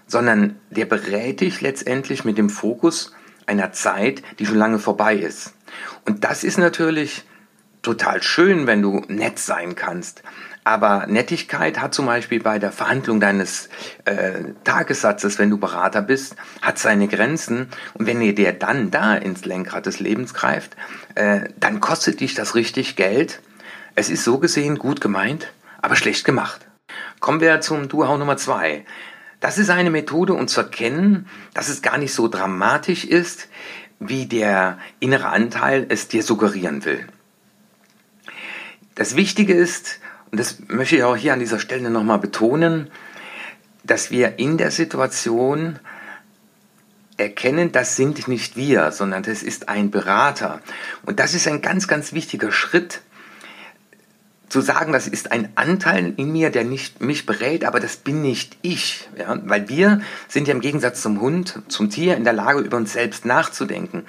sondern 0.06 0.56
der 0.70 0.84
berät 0.84 1.40
dich 1.40 1.62
letztendlich 1.62 2.26
mit 2.26 2.36
dem 2.36 2.50
Fokus 2.50 3.14
einer 3.46 3.72
Zeit, 3.72 4.22
die 4.38 4.44
schon 4.44 4.58
lange 4.58 4.78
vorbei 4.78 5.16
ist. 5.16 5.54
Und 6.04 6.24
das 6.24 6.44
ist 6.44 6.58
natürlich 6.58 7.24
total 7.80 8.22
schön, 8.22 8.66
wenn 8.66 8.82
du 8.82 9.02
nett 9.08 9.38
sein 9.38 9.74
kannst. 9.74 10.22
Aber 10.66 11.06
Nettigkeit 11.06 11.78
hat 11.78 11.92
zum 11.92 12.06
Beispiel 12.06 12.40
bei 12.40 12.58
der 12.58 12.72
Verhandlung 12.72 13.20
deines 13.20 13.68
äh, 14.06 14.44
Tagessatzes, 14.64 15.38
wenn 15.38 15.50
du 15.50 15.58
Berater 15.58 16.00
bist, 16.00 16.36
hat 16.62 16.78
seine 16.78 17.06
Grenzen. 17.06 17.68
Und 17.92 18.06
wenn 18.06 18.20
dir 18.20 18.52
dann 18.54 18.90
da 18.90 19.14
ins 19.14 19.44
Lenkrad 19.44 19.84
des 19.84 20.00
Lebens 20.00 20.32
greift, 20.32 20.74
äh, 21.14 21.50
dann 21.60 21.80
kostet 21.80 22.20
dich 22.20 22.34
das 22.34 22.54
richtig 22.54 22.96
Geld. 22.96 23.40
Es 23.94 24.08
ist 24.08 24.24
so 24.24 24.38
gesehen 24.38 24.78
gut 24.78 25.02
gemeint, 25.02 25.52
aber 25.82 25.96
schlecht 25.96 26.24
gemacht. 26.24 26.66
Kommen 27.20 27.42
wir 27.42 27.60
zum 27.60 27.88
Duhau 27.88 28.16
Nummer 28.16 28.38
zwei. 28.38 28.86
Das 29.40 29.58
ist 29.58 29.68
eine 29.68 29.90
Methode, 29.90 30.32
um 30.32 30.48
zu 30.48 30.62
erkennen, 30.62 31.28
dass 31.52 31.68
es 31.68 31.82
gar 31.82 31.98
nicht 31.98 32.14
so 32.14 32.28
dramatisch 32.28 33.04
ist, 33.04 33.48
wie 34.00 34.24
der 34.24 34.78
innere 35.00 35.28
Anteil 35.28 35.84
es 35.90 36.08
dir 36.08 36.22
suggerieren 36.22 36.86
will. 36.86 37.06
Das 38.94 39.16
Wichtige 39.16 39.52
ist, 39.52 40.00
und 40.34 40.40
das 40.40 40.56
möchte 40.66 40.96
ich 40.96 41.04
auch 41.04 41.14
hier 41.14 41.32
an 41.32 41.38
dieser 41.38 41.60
Stelle 41.60 41.90
nochmal 41.90 42.18
betonen, 42.18 42.90
dass 43.84 44.10
wir 44.10 44.40
in 44.40 44.58
der 44.58 44.72
Situation 44.72 45.78
erkennen, 47.16 47.70
das 47.70 47.94
sind 47.94 48.26
nicht 48.26 48.56
wir, 48.56 48.90
sondern 48.90 49.22
das 49.22 49.44
ist 49.44 49.68
ein 49.68 49.92
Berater. 49.92 50.60
Und 51.06 51.20
das 51.20 51.34
ist 51.34 51.46
ein 51.46 51.62
ganz, 51.62 51.86
ganz 51.86 52.12
wichtiger 52.14 52.50
Schritt, 52.50 53.02
zu 54.54 54.60
sagen, 54.60 54.92
das 54.92 55.08
ist 55.08 55.32
ein 55.32 55.48
Anteil 55.56 56.14
in 56.16 56.30
mir, 56.30 56.50
der 56.50 56.62
nicht 56.62 57.00
mich 57.00 57.26
berät, 57.26 57.64
aber 57.64 57.80
das 57.80 57.96
bin 57.96 58.22
nicht 58.22 58.56
ich. 58.62 59.08
Ja? 59.18 59.36
Weil 59.44 59.68
wir 59.68 60.00
sind 60.28 60.46
ja 60.46 60.54
im 60.54 60.60
Gegensatz 60.60 61.02
zum 61.02 61.20
Hund, 61.20 61.58
zum 61.66 61.90
Tier 61.90 62.16
in 62.16 62.22
der 62.22 62.34
Lage, 62.34 62.60
über 62.60 62.76
uns 62.76 62.92
selbst 62.92 63.24
nachzudenken. 63.24 64.04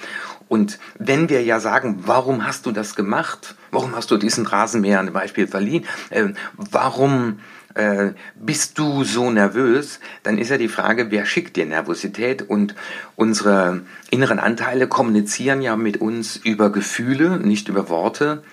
Und 0.47 0.77
wenn 0.99 1.29
wir 1.29 1.41
ja 1.41 1.59
sagen, 1.59 2.03
warum 2.05 2.45
hast 2.45 2.67
du 2.67 2.71
das 2.71 2.95
gemacht? 2.95 3.55
Warum 3.71 3.95
hast 3.95 4.11
du 4.11 4.17
diesen 4.17 4.45
Rasenmäher 4.45 4.99
ein 4.99 5.11
Beispiel 5.11 5.47
verliehen? 5.47 5.83
Äh, 6.11 6.27
warum 6.57 7.39
äh, 7.73 8.11
bist 8.35 8.77
du 8.77 9.03
so 9.03 9.31
nervös? 9.31 9.99
Dann 10.21 10.37
ist 10.37 10.51
ja 10.51 10.59
die 10.59 10.67
Frage, 10.67 11.09
wer 11.09 11.25
schickt 11.25 11.55
dir 11.55 11.65
Nervosität? 11.65 12.43
Und 12.47 12.75
unsere 13.15 13.81
inneren 14.11 14.37
Anteile 14.37 14.87
kommunizieren 14.87 15.63
ja 15.63 15.75
mit 15.75 15.97
uns 15.97 16.35
über 16.35 16.71
Gefühle, 16.71 17.39
nicht 17.39 17.67
über 17.67 17.89
Worte. 17.89 18.43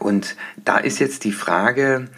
Und 0.00 0.36
da 0.56 0.78
ist 0.78 0.98
jetzt 0.98 1.24
die 1.24 1.32
Frage, 1.32 2.08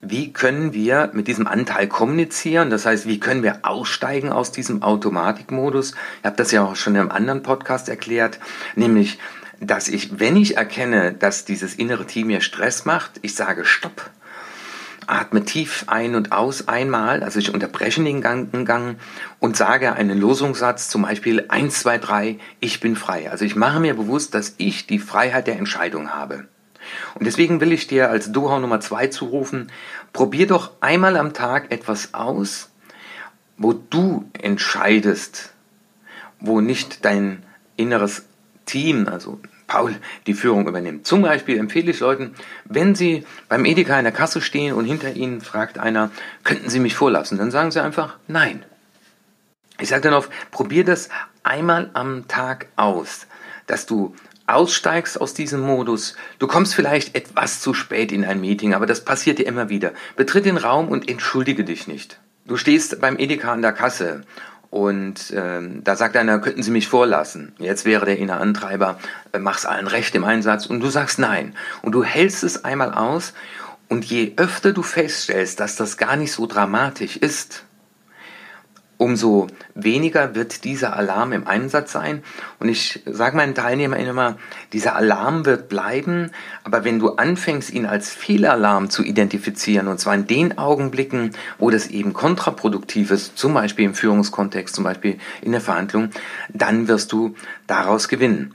wie 0.00 0.32
können 0.32 0.72
wir 0.72 1.10
mit 1.14 1.26
diesem 1.26 1.46
Anteil 1.46 1.88
kommunizieren? 1.88 2.70
Das 2.70 2.86
heißt, 2.86 3.06
wie 3.06 3.18
können 3.18 3.42
wir 3.42 3.60
aussteigen 3.62 4.30
aus 4.30 4.52
diesem 4.52 4.82
Automatikmodus? 4.82 5.94
Ich 6.20 6.26
habe 6.26 6.36
das 6.36 6.52
ja 6.52 6.64
auch 6.64 6.76
schon 6.76 6.94
in 6.94 7.00
einem 7.00 7.10
anderen 7.10 7.42
Podcast 7.42 7.88
erklärt, 7.88 8.38
nämlich, 8.74 9.18
dass 9.60 9.88
ich, 9.88 10.20
wenn 10.20 10.36
ich 10.36 10.56
erkenne, 10.56 11.12
dass 11.12 11.44
dieses 11.44 11.74
innere 11.74 12.06
Team 12.06 12.26
mir 12.28 12.42
Stress 12.42 12.84
macht, 12.84 13.12
ich 13.22 13.34
sage 13.34 13.64
Stopp, 13.64 14.10
atme 15.06 15.44
tief 15.44 15.84
ein 15.86 16.14
und 16.14 16.32
aus 16.32 16.68
einmal, 16.68 17.22
also 17.22 17.38
ich 17.38 17.54
unterbreche 17.54 18.02
den 18.02 18.20
Gang 18.20 18.98
und 19.40 19.56
sage 19.56 19.94
einen 19.94 20.18
Losungssatz, 20.18 20.88
zum 20.88 21.02
Beispiel 21.02 21.46
1, 21.48 21.80
2, 21.80 21.98
3, 21.98 22.38
ich 22.60 22.80
bin 22.80 22.96
frei. 22.96 23.30
Also 23.30 23.44
ich 23.44 23.56
mache 23.56 23.80
mir 23.80 23.94
bewusst, 23.94 24.34
dass 24.34 24.54
ich 24.58 24.86
die 24.86 24.98
Freiheit 24.98 25.46
der 25.46 25.58
Entscheidung 25.58 26.10
habe. 26.10 26.48
Und 27.14 27.26
deswegen 27.26 27.60
will 27.60 27.72
ich 27.72 27.86
dir 27.86 28.10
als 28.10 28.32
Duhau 28.32 28.58
Nummer 28.58 28.80
zwei 28.80 29.06
zurufen, 29.08 29.70
probier 30.12 30.46
doch 30.46 30.72
einmal 30.80 31.16
am 31.16 31.32
Tag 31.32 31.70
etwas 31.70 32.14
aus, 32.14 32.70
wo 33.56 33.72
du 33.72 34.28
entscheidest, 34.40 35.52
wo 36.40 36.60
nicht 36.60 37.04
dein 37.04 37.42
inneres 37.76 38.24
Team, 38.66 39.08
also 39.08 39.40
Paul, 39.66 39.96
die 40.26 40.34
Führung 40.34 40.68
übernimmt. 40.68 41.06
Zum 41.06 41.22
Beispiel 41.22 41.58
empfehle 41.58 41.90
ich 41.90 42.00
Leuten, 42.00 42.34
wenn 42.64 42.94
sie 42.94 43.24
beim 43.48 43.64
Edeka 43.64 43.98
in 43.98 44.04
der 44.04 44.12
Kasse 44.12 44.40
stehen 44.40 44.74
und 44.74 44.84
hinter 44.84 45.12
ihnen 45.12 45.40
fragt 45.40 45.78
einer, 45.78 46.10
könnten 46.44 46.70
Sie 46.70 46.80
mich 46.80 46.94
vorlassen? 46.94 47.38
Dann 47.38 47.50
sagen 47.50 47.70
sie 47.70 47.82
einfach 47.82 48.16
nein. 48.28 48.64
Ich 49.78 49.88
sage 49.88 50.02
dann 50.02 50.14
oft, 50.14 50.30
probier 50.50 50.84
das 50.84 51.08
einmal 51.42 51.90
am 51.94 52.28
Tag 52.28 52.68
aus, 52.76 53.26
dass 53.66 53.86
du 53.86 54.14
aussteigst 54.46 55.20
aus 55.20 55.34
diesem 55.34 55.60
Modus, 55.60 56.14
du 56.38 56.46
kommst 56.46 56.74
vielleicht 56.74 57.14
etwas 57.14 57.60
zu 57.60 57.74
spät 57.74 58.12
in 58.12 58.24
ein 58.24 58.40
Meeting, 58.40 58.74
aber 58.74 58.86
das 58.86 59.04
passiert 59.04 59.38
dir 59.38 59.46
immer 59.46 59.68
wieder. 59.68 59.92
Betritt 60.16 60.46
den 60.46 60.56
Raum 60.56 60.88
und 60.88 61.08
entschuldige 61.08 61.64
dich 61.64 61.86
nicht. 61.88 62.18
Du 62.46 62.56
stehst 62.56 63.00
beim 63.00 63.18
Edeka 63.18 63.52
an 63.52 63.62
der 63.62 63.72
Kasse 63.72 64.22
und 64.70 65.32
ähm, 65.34 65.82
da 65.84 65.96
sagt 65.96 66.16
einer, 66.16 66.38
könnten 66.38 66.62
Sie 66.62 66.70
mich 66.70 66.88
vorlassen. 66.88 67.54
Jetzt 67.58 67.84
wäre 67.84 68.06
der 68.06 68.18
innere 68.18 68.38
Antreiber, 68.38 68.98
äh, 69.32 69.38
mach's 69.38 69.66
allen 69.66 69.86
recht 69.86 70.14
im 70.14 70.24
Einsatz 70.24 70.66
und 70.66 70.80
du 70.80 70.90
sagst 70.90 71.18
nein. 71.18 71.54
Und 71.82 71.92
du 71.92 72.04
hältst 72.04 72.44
es 72.44 72.64
einmal 72.64 72.92
aus 72.92 73.32
und 73.88 74.04
je 74.04 74.32
öfter 74.36 74.72
du 74.72 74.82
feststellst, 74.82 75.60
dass 75.60 75.76
das 75.76 75.96
gar 75.96 76.16
nicht 76.16 76.32
so 76.32 76.46
dramatisch 76.46 77.16
ist, 77.16 77.64
umso 78.98 79.48
weniger 79.74 80.34
wird 80.34 80.64
dieser 80.64 80.96
Alarm 80.96 81.32
im 81.32 81.46
Einsatz 81.46 81.92
sein. 81.92 82.22
Und 82.58 82.68
ich 82.68 83.02
sage 83.06 83.36
meinen 83.36 83.54
Teilnehmern 83.54 84.00
immer, 84.00 84.36
dieser 84.72 84.96
Alarm 84.96 85.44
wird 85.44 85.68
bleiben, 85.68 86.30
aber 86.64 86.84
wenn 86.84 86.98
du 86.98 87.10
anfängst, 87.10 87.70
ihn 87.70 87.86
als 87.86 88.10
Fehlalarm 88.10 88.90
zu 88.90 89.02
identifizieren, 89.02 89.88
und 89.88 90.00
zwar 90.00 90.14
in 90.14 90.26
den 90.26 90.58
Augenblicken, 90.58 91.32
wo 91.58 91.70
das 91.70 91.88
eben 91.88 92.12
kontraproduktiv 92.12 93.10
ist, 93.10 93.36
zum 93.36 93.54
Beispiel 93.54 93.84
im 93.84 93.94
Führungskontext, 93.94 94.74
zum 94.74 94.84
Beispiel 94.84 95.18
in 95.42 95.52
der 95.52 95.60
Verhandlung, 95.60 96.10
dann 96.48 96.88
wirst 96.88 97.12
du 97.12 97.34
daraus 97.66 98.08
gewinnen. 98.08 98.54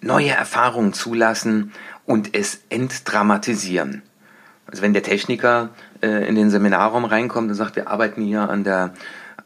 Neue 0.00 0.30
Erfahrungen 0.30 0.92
zulassen 0.92 1.72
und 2.04 2.34
es 2.34 2.60
entdramatisieren. 2.68 4.02
Also 4.66 4.82
wenn 4.82 4.92
der 4.92 5.02
Techniker 5.02 5.70
äh, 6.02 6.28
in 6.28 6.34
den 6.34 6.50
Seminarraum 6.50 7.04
reinkommt 7.04 7.48
und 7.48 7.54
sagt, 7.54 7.76
wir 7.76 7.88
arbeiten 7.88 8.22
hier 8.22 8.48
an 8.50 8.64
der, 8.64 8.94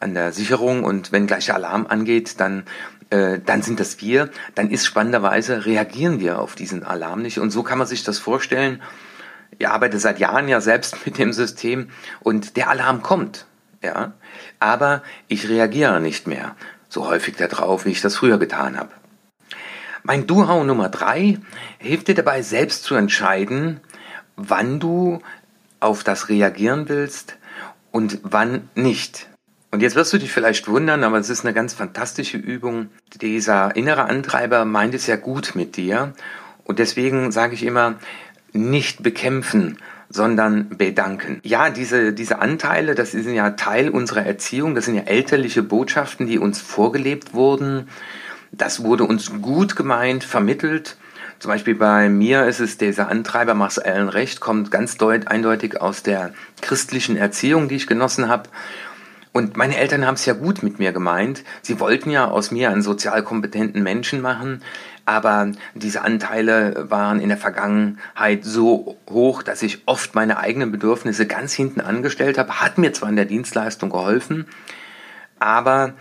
an 0.01 0.15
der 0.15 0.33
Sicherung 0.33 0.83
und 0.83 1.13
wenn 1.13 1.27
gleich 1.27 1.47
der 1.47 1.57
Alarm 1.57 1.87
angeht, 1.87 2.41
dann, 2.41 2.65
äh, 3.11 3.39
dann 3.45 3.63
sind 3.63 3.81
das 3.81 4.01
wir, 4.01 4.31
dann 4.55 4.71
ist 4.71 4.87
spannenderweise, 4.87 5.67
reagieren 5.67 6.21
wir 6.21 6.39
auf 6.39 6.55
diesen 6.55 6.85
Alarm 6.85 7.23
nicht. 7.23 7.39
Und 7.39 7.51
so 7.51 7.63
kann 7.63 7.79
man 7.79 7.87
sich 7.87 8.03
das 8.03 8.19
vorstellen. 8.19 8.81
Ich 9.59 9.69
arbeite 9.69 9.99
seit 9.99 10.19
Jahren 10.19 10.49
ja 10.49 10.61
selbst 10.61 10.97
mit 11.05 11.19
dem 11.19 11.33
System 11.33 11.91
und 12.21 12.57
der 12.57 12.71
Alarm 12.71 13.03
kommt, 13.03 13.47
ja, 13.83 14.13
aber 14.59 15.03
ich 15.29 15.49
reagiere 15.49 16.01
nicht 16.01 16.27
mehr 16.27 16.57
so 16.89 17.07
häufig 17.07 17.37
darauf, 17.37 17.85
wie 17.85 17.91
ich 17.91 18.01
das 18.01 18.17
früher 18.17 18.39
getan 18.39 18.79
habe. 18.79 18.91
Mein 20.03 20.27
Do-How 20.27 20.65
Nummer 20.65 20.89
drei 20.89 21.39
hilft 21.79 22.09
dir 22.09 22.15
dabei, 22.15 22.43
selbst 22.43 22.85
zu 22.85 22.95
entscheiden, 22.95 23.81
wann 24.49 24.81
du 24.81 25.21
auf 25.81 26.05
das 26.05 26.29
reagieren 26.29 26.89
willst 26.89 27.37
und 27.91 28.21
wann 28.23 28.69
nicht. 28.75 29.29
Und 29.71 29.83
jetzt 29.83 29.95
wirst 29.95 30.13
du 30.13 30.19
dich 30.19 30.33
vielleicht 30.33 30.67
wundern, 30.69 31.05
aber 31.05 31.19
es 31.19 31.31
ist 31.31 31.45
eine 31.45 31.55
ganz 31.55 31.75
fantastische 31.75 32.37
Übung. 32.37 32.89
Dieser 33.21 33.77
innere 33.77 34.05
Antreiber 34.05 34.65
meint 34.65 34.95
es 34.95 35.07
ja 35.07 35.17
gut 35.17 35.53
mit 35.55 35.77
dir. 35.77 36.13
Und 36.65 36.79
deswegen 36.79 37.31
sage 37.31 37.55
ich 37.55 37.63
immer, 37.65 37.97
nicht 38.53 39.03
bekämpfen, 39.03 39.79
sondern 40.09 40.71
bedanken. 40.71 41.41
Ja, 41.45 41.71
diese, 41.71 42.13
diese 42.13 42.41
Anteile, 42.41 42.97
das 42.97 43.13
sind 43.13 43.33
ja 43.33 43.51
Teil 43.51 43.91
unserer 43.91 44.27
Erziehung, 44.27 44.75
das 44.75 44.87
sind 44.87 44.97
ja 44.97 45.03
elterliche 45.03 45.63
Botschaften, 45.63 46.27
die 46.27 46.39
uns 46.39 46.61
vorgelebt 46.61 47.33
wurden. 47.33 47.89
Das 48.51 48.83
wurde 48.83 49.05
uns 49.05 49.41
gut 49.41 49.77
gemeint, 49.77 50.25
vermittelt 50.25 50.97
zum 51.41 51.49
Beispiel 51.49 51.75
bei 51.75 52.11
mir 52.11 52.45
ist 52.45 52.61
es 52.61 52.77
dieser 52.77 53.09
Antreiber, 53.09 53.55
mach's 53.55 53.79
allen 53.79 54.11
recht, 54.11 54.41
kommt 54.41 54.71
ganz 54.71 54.99
deut 54.99 55.27
eindeutig 55.27 55.81
aus 55.81 56.03
der 56.03 56.33
christlichen 56.61 57.17
Erziehung, 57.17 57.67
die 57.67 57.77
ich 57.77 57.87
genossen 57.87 58.29
habe. 58.29 58.51
Und 59.33 59.57
meine 59.57 59.79
Eltern 59.79 60.07
haben 60.07 60.17
es 60.17 60.27
ja 60.27 60.35
gut 60.35 60.63
mit 60.63 60.79
mir 60.79 60.93
gemeint. 60.93 61.43
Sie 61.63 61.81
wollten 61.81 62.11
ja 62.11 62.29
aus 62.29 62.51
mir 62.51 62.71
einen 62.71 62.83
sozial 62.83 63.23
kompetenten 63.23 63.83
Menschen 63.83 64.21
machen, 64.21 64.63
aber 65.07 65.53
diese 65.75 66.03
Anteile 66.03 66.91
waren 66.91 67.21
in 67.21 67.31
der 67.31 67.39
Vergangenheit 67.39 68.45
so 68.45 68.99
hoch, 69.09 69.43
dass 69.43 69.63
ich 69.63 69.83
oft 69.87 70.15
meine 70.15 70.39
eigenen 70.39 70.71
Bedürfnisse 70.71 71.27
ganz 71.27 71.55
hinten 71.55 71.81
angestellt 71.81 72.37
habe. 72.37 72.61
Hat 72.61 72.77
mir 72.77 72.93
zwar 72.93 73.09
in 73.09 73.17
der 73.17 73.25
Dienstleistung 73.25 73.89
geholfen, 73.89 74.47
aber 75.39 75.95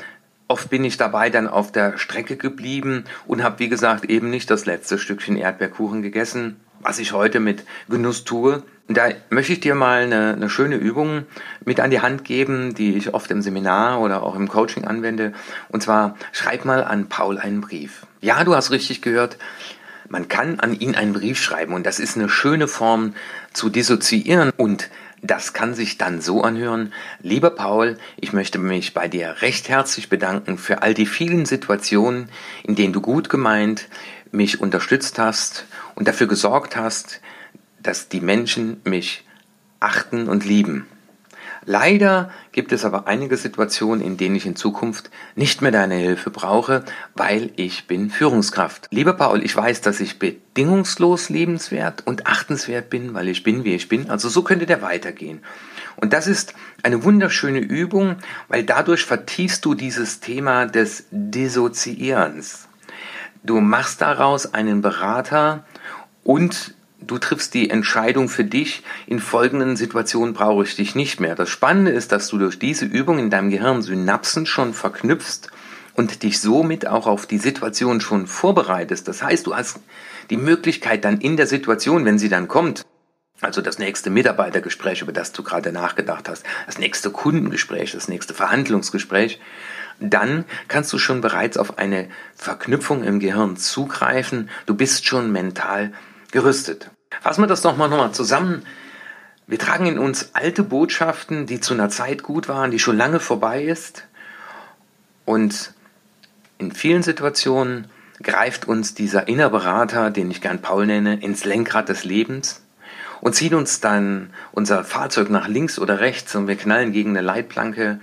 Oft 0.52 0.72
bin 0.72 0.84
ich 0.84 0.98
dabei 0.98 1.30
dann 1.30 1.48
auf 1.48 1.72
der 1.72 2.00
Strecke 2.00 2.36
geblieben 2.36 3.04
und 3.28 3.44
habe, 3.44 3.60
wie 3.60 3.70
gesagt, 3.70 4.06
eben 4.06 4.32
nicht 4.32 4.50
das 4.50 4.66
letzte 4.66 4.98
Stückchen 4.98 5.38
Erdbeerkuchen 5.38 6.02
gegessen, 6.02 6.60
was 6.80 6.98
ich 6.98 7.14
heute 7.14 7.40
mit 7.40 7.66
Genuss 7.88 8.24
tue. 8.24 8.64
Und 8.88 8.98
da 8.98 9.10
möchte 9.30 9.54
ich 9.54 9.60
dir 9.60 9.76
mal 9.76 10.02
eine, 10.02 10.34
eine 10.34 10.50
schöne 10.50 10.78
Übung 10.78 11.26
mit 11.66 11.80
an 11.80 11.92
die 11.92 12.02
Hand 12.02 12.26
geben, 12.26 12.74
die 12.74 12.96
ich 12.96 13.14
oft 13.14 13.30
im 13.30 13.44
Seminar 13.44 14.02
oder 14.02 14.24
auch 14.24 14.36
im 14.36 14.48
Coaching 14.48 14.86
anwende. 14.86 15.34
Und 15.68 15.84
zwar, 15.84 16.18
schreib 16.32 16.66
mal 16.66 16.84
an 16.84 17.10
Paul 17.10 17.38
einen 17.38 17.62
Brief. 17.62 18.08
Ja, 18.20 18.44
du 18.44 18.56
hast 18.56 18.72
richtig 18.72 19.04
gehört. 19.04 19.38
Man 20.08 20.30
kann 20.30 20.60
an 20.60 20.74
ihn 20.74 20.96
einen 20.96 21.14
Brief 21.14 21.40
schreiben 21.40 21.74
und 21.74 21.86
das 21.86 22.00
ist 22.00 22.18
eine 22.18 22.28
schöne 22.28 22.68
Form 22.68 23.14
zu 23.54 23.70
dissoziieren 23.70 24.52
und 24.58 24.90
das 25.22 25.54
kann 25.54 25.74
sich 25.74 25.98
dann 25.98 26.22
so 26.22 26.42
anhören, 26.42 26.94
lieber 27.22 27.50
Paul, 27.50 27.98
ich 28.18 28.34
möchte 28.34 28.58
mich 28.60 28.94
bei 28.94 29.08
dir 29.08 29.38
recht 29.42 29.70
herzlich 29.70 30.10
bedanken 30.10 30.58
für 30.58 30.82
all 30.82 30.94
die 30.94 31.06
vielen 31.06 31.46
Situationen, 31.46 32.30
in 32.64 32.76
denen 32.76 32.94
du 32.94 33.02
gut 33.02 33.30
gemeint 33.30 33.88
mich 34.32 34.62
unterstützt 34.62 35.18
hast 35.20 35.66
und 35.96 36.08
dafür 36.08 36.28
gesorgt 36.28 36.76
hast, 36.76 37.22
dass 37.82 38.10
die 38.10 38.22
Menschen 38.22 38.82
mich 38.84 39.26
achten 39.80 40.28
und 40.28 40.46
lieben. 40.46 40.86
Leider 41.66 42.32
gibt 42.52 42.72
es 42.72 42.86
aber 42.86 43.08
einige 43.08 43.38
Situationen, 43.38 44.04
in 44.04 44.18
denen 44.18 44.36
ich 44.36 44.46
in 44.46 44.56
Zukunft 44.56 45.10
nicht 45.36 45.62
mehr 45.62 45.72
deine 45.72 45.96
Hilfe 45.96 46.30
brauche, 46.30 46.84
weil 47.16 47.52
ich 47.56 47.88
bin 47.88 48.10
Führungskraft. 48.10 48.88
Lieber 48.92 49.14
Paul, 49.14 49.44
ich 49.44 49.56
weiß, 49.56 49.82
dass 49.82 50.00
ich 50.00 50.20
bedingungslos 50.20 51.30
lebenswert 51.30 52.06
und 52.06 52.28
achtenswert 52.28 52.90
bin, 52.90 53.14
weil 53.14 53.28
ich 53.28 53.44
bin, 53.44 53.64
wie 53.64 53.76
ich 53.76 53.90
bin. 53.90 54.10
Also 54.10 54.30
so 54.30 54.44
könnte 54.44 54.66
der 54.66 54.82
weitergehen. 54.82 55.42
Und 55.96 56.14
das 56.14 56.28
ist 56.28 56.54
eine 56.82 57.04
wunderschöne 57.04 57.60
Übung, 57.60 58.16
weil 58.48 58.64
dadurch 58.64 59.04
vertiefst 59.04 59.66
du 59.66 59.74
dieses 59.74 60.22
Thema 60.22 60.66
des 60.66 61.06
Dissoziierens. 61.12 62.70
Du 63.44 63.60
machst 63.60 64.02
daraus 64.02 64.54
einen 64.54 64.82
Berater 64.82 65.66
und 66.24 66.74
du 67.10 67.18
triffst 67.18 67.56
die 67.56 67.70
Entscheidung 67.70 68.30
für 68.30 68.44
dich, 68.44 68.84
in 69.08 69.20
folgenden 69.20 69.76
Situationen 69.76 70.34
brauche 70.34 70.64
ich 70.64 70.76
dich 70.76 70.94
nicht 70.94 71.20
mehr. 71.20 71.36
Das 71.36 71.50
Spannende 71.50 71.92
ist, 71.92 72.12
dass 72.12 72.28
du 72.28 72.38
durch 72.38 72.60
diese 72.60 72.86
Übung 72.86 73.18
in 73.18 73.32
deinem 73.32 73.50
Gehirn 73.50 73.82
Synapsen 73.82 74.46
schon 74.46 74.74
verknüpfst 74.74 75.50
und 75.96 76.22
dich 76.22 76.40
somit 76.40 76.88
auch 76.88 77.08
auf 77.08 77.26
die 77.26 77.40
Situation 77.40 78.00
schon 78.00 78.28
vorbereitest. 78.28 79.08
Das 79.08 79.24
heißt, 79.24 79.48
du 79.48 79.56
hast 79.56 79.80
die 80.30 80.38
Möglichkeit 80.38 81.04
dann 81.04 81.20
in 81.20 81.36
der 81.36 81.48
Situation, 81.48 82.06
wenn 82.06 82.20
sie 82.20 82.30
dann 82.30 82.48
kommt, 82.48 82.86
also 83.42 83.62
das 83.62 83.80
nächste 83.80 84.12
Mitarbeitergespräch, 84.12 85.02
über 85.02 85.14
das 85.14 85.32
du 85.32 85.44
gerade 85.44 85.72
nachgedacht 85.72 86.30
hast, 86.30 86.46
das 86.68 86.78
nächste 86.78 87.10
Kundengespräch, 87.10 87.94
das 87.94 88.08
nächste 88.08 88.36
Verhandlungsgespräch, 88.36 89.40
dann 90.00 90.46
kannst 90.68 90.94
du 90.94 91.00
schon 91.00 91.22
bereits 91.22 91.58
auf 91.58 91.80
eine 91.80 92.10
Verknüpfung 92.36 93.04
im 93.04 93.20
Gehirn 93.20 93.58
zugreifen. 93.58 94.50
Du 94.66 94.76
bist 94.76 95.06
schon 95.06 95.32
mental 95.32 95.92
gerüstet. 96.32 96.92
Fassen 97.22 97.42
wir 97.42 97.48
das 97.48 97.62
doch 97.62 97.78
mal 97.78 97.90
nochmal 97.90 98.12
zusammen. 98.12 98.66
Wir 99.48 99.60
tragen 99.60 99.88
in 99.88 100.00
uns 100.00 100.32
alte 100.34 100.64
Botschaften, 100.64 101.46
die 101.46 101.60
zu 101.60 101.74
einer 101.74 101.90
Zeit 101.90 102.24
gut 102.24 102.48
waren, 102.48 102.72
die 102.72 102.80
schon 102.80 102.98
lange 102.98 103.20
vorbei 103.20 103.64
ist. 103.64 104.06
Und 105.26 105.74
in 106.58 106.72
vielen 106.72 107.04
Situationen 107.04 107.88
greift 108.22 108.68
uns 108.68 108.94
dieser 108.94 109.28
Innerberater, 109.28 110.12
den 110.12 110.30
ich 110.30 110.42
gern 110.42 110.62
Paul 110.62 110.86
nenne, 110.86 111.22
ins 111.22 111.46
Lenkrad 111.46 111.90
des 111.90 112.04
Lebens 112.04 112.62
und 113.22 113.36
zieht 113.36 113.54
uns 113.54 113.80
dann 113.80 114.32
unser 114.52 114.84
Fahrzeug 114.84 115.30
nach 115.30 115.48
links 115.48 115.80
oder 115.80 116.00
rechts 116.00 116.36
und 116.36 116.48
wir 116.48 116.56
knallen 116.56 116.92
gegen 116.92 117.12
eine 117.12 117.22
Leitplanke. 117.22 118.00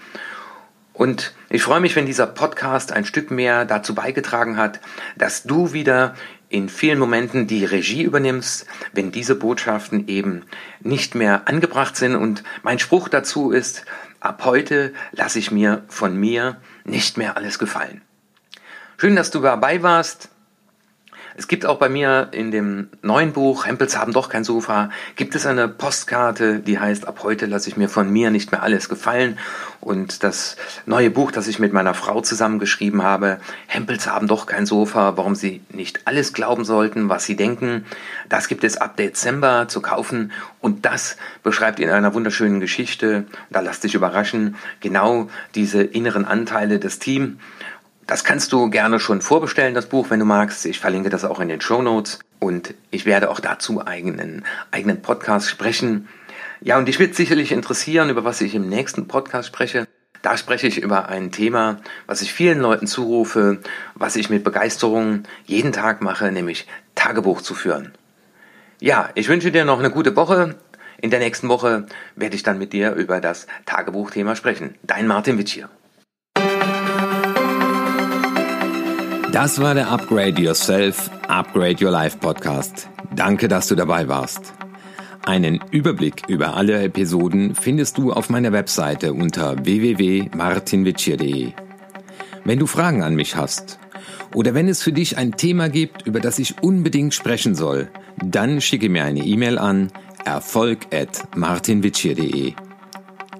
Und 0.93 1.35
ich 1.51 1.63
freue 1.63 1.81
mich, 1.81 1.95
wenn 1.95 2.07
dieser 2.07 2.27
Podcast 2.27 2.93
ein 2.93 3.05
Stück 3.05 3.31
mehr 3.31 3.65
dazu 3.67 3.95
beigetragen 3.95 4.57
hat, 4.57 4.81
dass 5.17 5.43
du 5.43 5.73
wieder 5.73 6.15
in 6.49 6.69
vielen 6.69 6.99
Momenten 6.99 7.47
die 7.47 7.65
Regie 7.65 8.03
übernimmst, 8.03 8.67
wenn 8.93 9.11
diese 9.11 9.35
Botschaften 9.35 10.07
eben 10.09 10.45
nicht 10.81 11.15
mehr 11.15 11.49
angebracht 11.49 11.97
sind. 11.97 12.15
Und 12.15 12.45
mein 12.63 12.79
Spruch 12.79 13.09
dazu 13.09 13.51
ist, 13.51 13.85
ab 14.21 14.43
heute 14.45 14.93
lasse 15.13 15.39
ich 15.39 15.51
mir 15.51 15.85
von 15.89 16.17
mir 16.17 16.61
nicht 16.85 17.17
mehr 17.17 17.37
alles 17.37 17.59
gefallen. 17.59 18.03
Schön, 18.97 19.17
dass 19.17 19.31
du 19.31 19.41
dabei 19.41 19.83
warst. 19.83 20.31
Es 21.39 21.49
gibt 21.49 21.67
auch 21.67 21.79
bei 21.79 21.91
mir 21.91 22.29
in 22.33 22.51
dem 22.51 22.89
neuen 23.03 23.33
Buch 23.33 23.67
Hempels 23.67 23.99
haben 23.99 24.15
doch 24.15 24.31
kein 24.31 24.43
Sofa, 24.43 24.89
gibt 25.17 25.35
es 25.35 25.45
eine 25.45 25.69
Postkarte, 25.69 26.61
die 26.61 26.79
heißt, 26.79 27.07
ab 27.07 27.21
heute 27.23 27.45
lasse 27.45 27.69
ich 27.69 27.77
mir 27.77 27.91
von 27.91 28.11
mir 28.11 28.31
nicht 28.31 28.53
mehr 28.53 28.63
alles 28.63 28.89
gefallen. 28.89 29.39
Und 29.83 30.25
das 30.25 30.57
neue 30.87 31.11
Buch, 31.11 31.31
das 31.31 31.47
ich 31.47 31.59
mit 31.59 31.75
meiner 31.75 31.93
Frau 31.93 32.23
zusammengeschrieben 32.23 33.03
habe, 33.03 33.39
Hempels 33.67 34.07
haben 34.07 34.29
doch 34.29 34.47
kein 34.47 34.65
Sofa, 34.65 35.19
warum 35.19 35.35
sie 35.35 35.61
nicht 35.69 36.07
alles 36.07 36.33
glauben 36.33 36.65
sollten, 36.65 37.11
was 37.11 37.25
sie 37.27 37.37
denken, 37.37 37.85
das 38.31 38.49
gibt 38.49 38.65
es 38.65 38.79
ab 38.79 38.97
Dezember 38.97 39.69
zu 39.69 39.83
kaufen. 39.83 40.33
Und 40.63 40.87
das 40.87 41.19
beschreibt 41.43 41.81
in 41.81 41.91
einer 41.91 42.15
wunderschönen 42.15 42.61
Geschichte, 42.61 43.27
da 43.51 43.61
lass 43.61 43.81
dich 43.81 43.95
überraschen, 43.95 44.57
genau 44.81 45.29
diese 45.55 45.83
inneren 45.83 46.25
Anteile 46.25 46.79
des 46.79 46.99
Teams 46.99 47.37
das 48.07 48.23
kannst 48.23 48.53
du 48.53 48.71
gerne 48.71 49.01
schon 49.01 49.21
vorbestellen, 49.21 49.75
das 49.75 49.89
Buch, 49.89 50.11
wenn 50.11 50.21
du 50.21 50.27
magst. 50.27 50.65
Ich 50.67 50.79
verlinke 50.79 51.11
das 51.11 51.25
auch 51.25 51.41
in 51.41 51.49
den 51.49 51.61
Show 51.61 51.83
Notes 51.83 52.21
und 52.39 52.75
ich 52.91 53.05
werde 53.05 53.31
auch 53.31 53.41
dazu 53.41 53.85
eigenen, 53.85 54.45
eigenen 54.71 55.03
Podcast 55.03 55.51
sprechen. 55.51 56.09
Ja, 56.61 56.79
und 56.79 56.87
dich 56.87 56.99
wird 56.99 57.15
sicherlich 57.15 57.53
interessieren, 57.53 58.09
über 58.09 58.25
was 58.25 58.41
ich 58.41 58.55
im 58.55 58.69
nächsten 58.69 59.09
Podcast 59.09 59.49
spreche. 59.49 59.87
Da 60.23 60.37
spreche 60.37 60.67
ich 60.67 60.79
über 60.79 61.09
ein 61.09 61.31
Thema, 61.31 61.81
was 62.07 62.23
ich 62.23 62.33
vielen 62.33 62.61
Leuten 62.61 62.87
zurufe, 62.87 63.61
was 63.95 64.17
ich 64.17 64.31
mit 64.31 64.45
Begeisterung 64.45 65.25
jeden 65.45 65.73
Tag 65.73 66.01
mache, 66.01 66.33
nämlich 66.33 66.67
Tagebuch 66.95 67.43
zu 67.43 67.55
führen. 67.55 67.93
Ja, 68.81 69.11
ich 69.15 69.29
wünsche 69.29 69.53
dir 69.53 69.65
noch 69.65 69.79
eine 69.79 69.91
gute 69.91 70.17
Woche. 70.17 70.57
In 70.99 71.11
der 71.11 71.21
nächsten 71.21 71.49
Woche 71.49 71.87
werde 72.15 72.37
ich 72.37 72.43
dann 72.43 72.59
mit 72.59 72.73
dir 72.73 72.95
über 72.95 73.21
das 73.21 73.47
Tagebuchthema 73.67 74.35
sprechen. 74.37 74.77
Dein 74.83 75.07
Martin 75.07 75.39
Witsch 75.39 75.53
hier. 75.53 75.69
Das 79.37 79.61
war 79.61 79.75
der 79.75 79.91
Upgrade 79.91 80.41
Yourself, 80.41 81.11
Upgrade 81.29 81.85
Your 81.85 81.91
Life 81.91 82.17
Podcast. 82.17 82.89
Danke, 83.15 83.49
dass 83.49 83.69
du 83.69 83.75
dabei 83.75 84.09
warst. 84.09 84.55
Einen 85.27 85.61
Überblick 85.71 86.23
über 86.27 86.57
alle 86.57 86.83
Episoden 86.83 87.55
findest 87.55 87.99
du 87.99 88.15
auf 88.15 88.31
meiner 88.31 88.53
Webseite 88.53 89.13
unter 89.13 89.63
www.martinwitschier.de. 89.63 91.53
Wenn 92.45 92.59
du 92.59 92.67
Fragen 92.67 93.03
an 93.03 93.15
mich 93.15 93.37
hast 93.37 93.79
oder 94.35 94.55
wenn 94.55 94.69
es 94.69 94.83
für 94.83 94.93
dich 94.93 95.19
ein 95.19 95.33
Thema 95.33 95.69
gibt, 95.69 96.07
über 96.07 96.21
das 96.21 96.39
ich 96.39 96.63
unbedingt 96.63 97.13
sprechen 97.13 97.55
soll, 97.55 97.91
dann 98.17 98.63
schicke 98.63 98.89
mir 98.89 99.05
eine 99.05 99.21
E-Mail 99.21 99.59
an 99.59 99.93
erfolg@martinwitschier.de. 100.25 102.55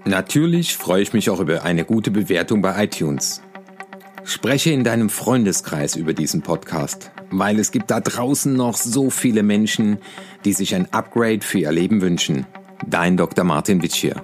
Natürlich 0.05 0.77
freue 0.77 1.01
ich 1.01 1.15
mich 1.15 1.31
auch 1.31 1.41
über 1.41 1.65
eine 1.65 1.87
gute 1.87 2.11
Bewertung 2.11 2.61
bei 2.61 2.85
iTunes. 2.85 3.41
Spreche 4.27 4.73
in 4.73 4.83
deinem 4.83 5.09
Freundeskreis 5.09 5.95
über 5.95 6.13
diesen 6.13 6.43
Podcast, 6.43 7.13
weil 7.31 7.61
es 7.61 7.71
gibt 7.71 7.93
da 7.93 8.01
draußen 8.01 8.53
noch 8.53 8.77
so 8.77 9.09
viele 9.09 9.45
Menschen, 9.45 9.99
die 10.45 10.53
sich 10.53 10.75
ein 10.75 10.93
Upgrade 10.93 11.43
für 11.43 11.61
ihr 11.61 11.71
Leben 11.71 12.01
wünschen. 12.01 12.45
Dein 12.85 13.17
Dr. 13.17 13.45
Martin 13.45 13.85
Witsch 13.85 13.95
hier. 13.95 14.21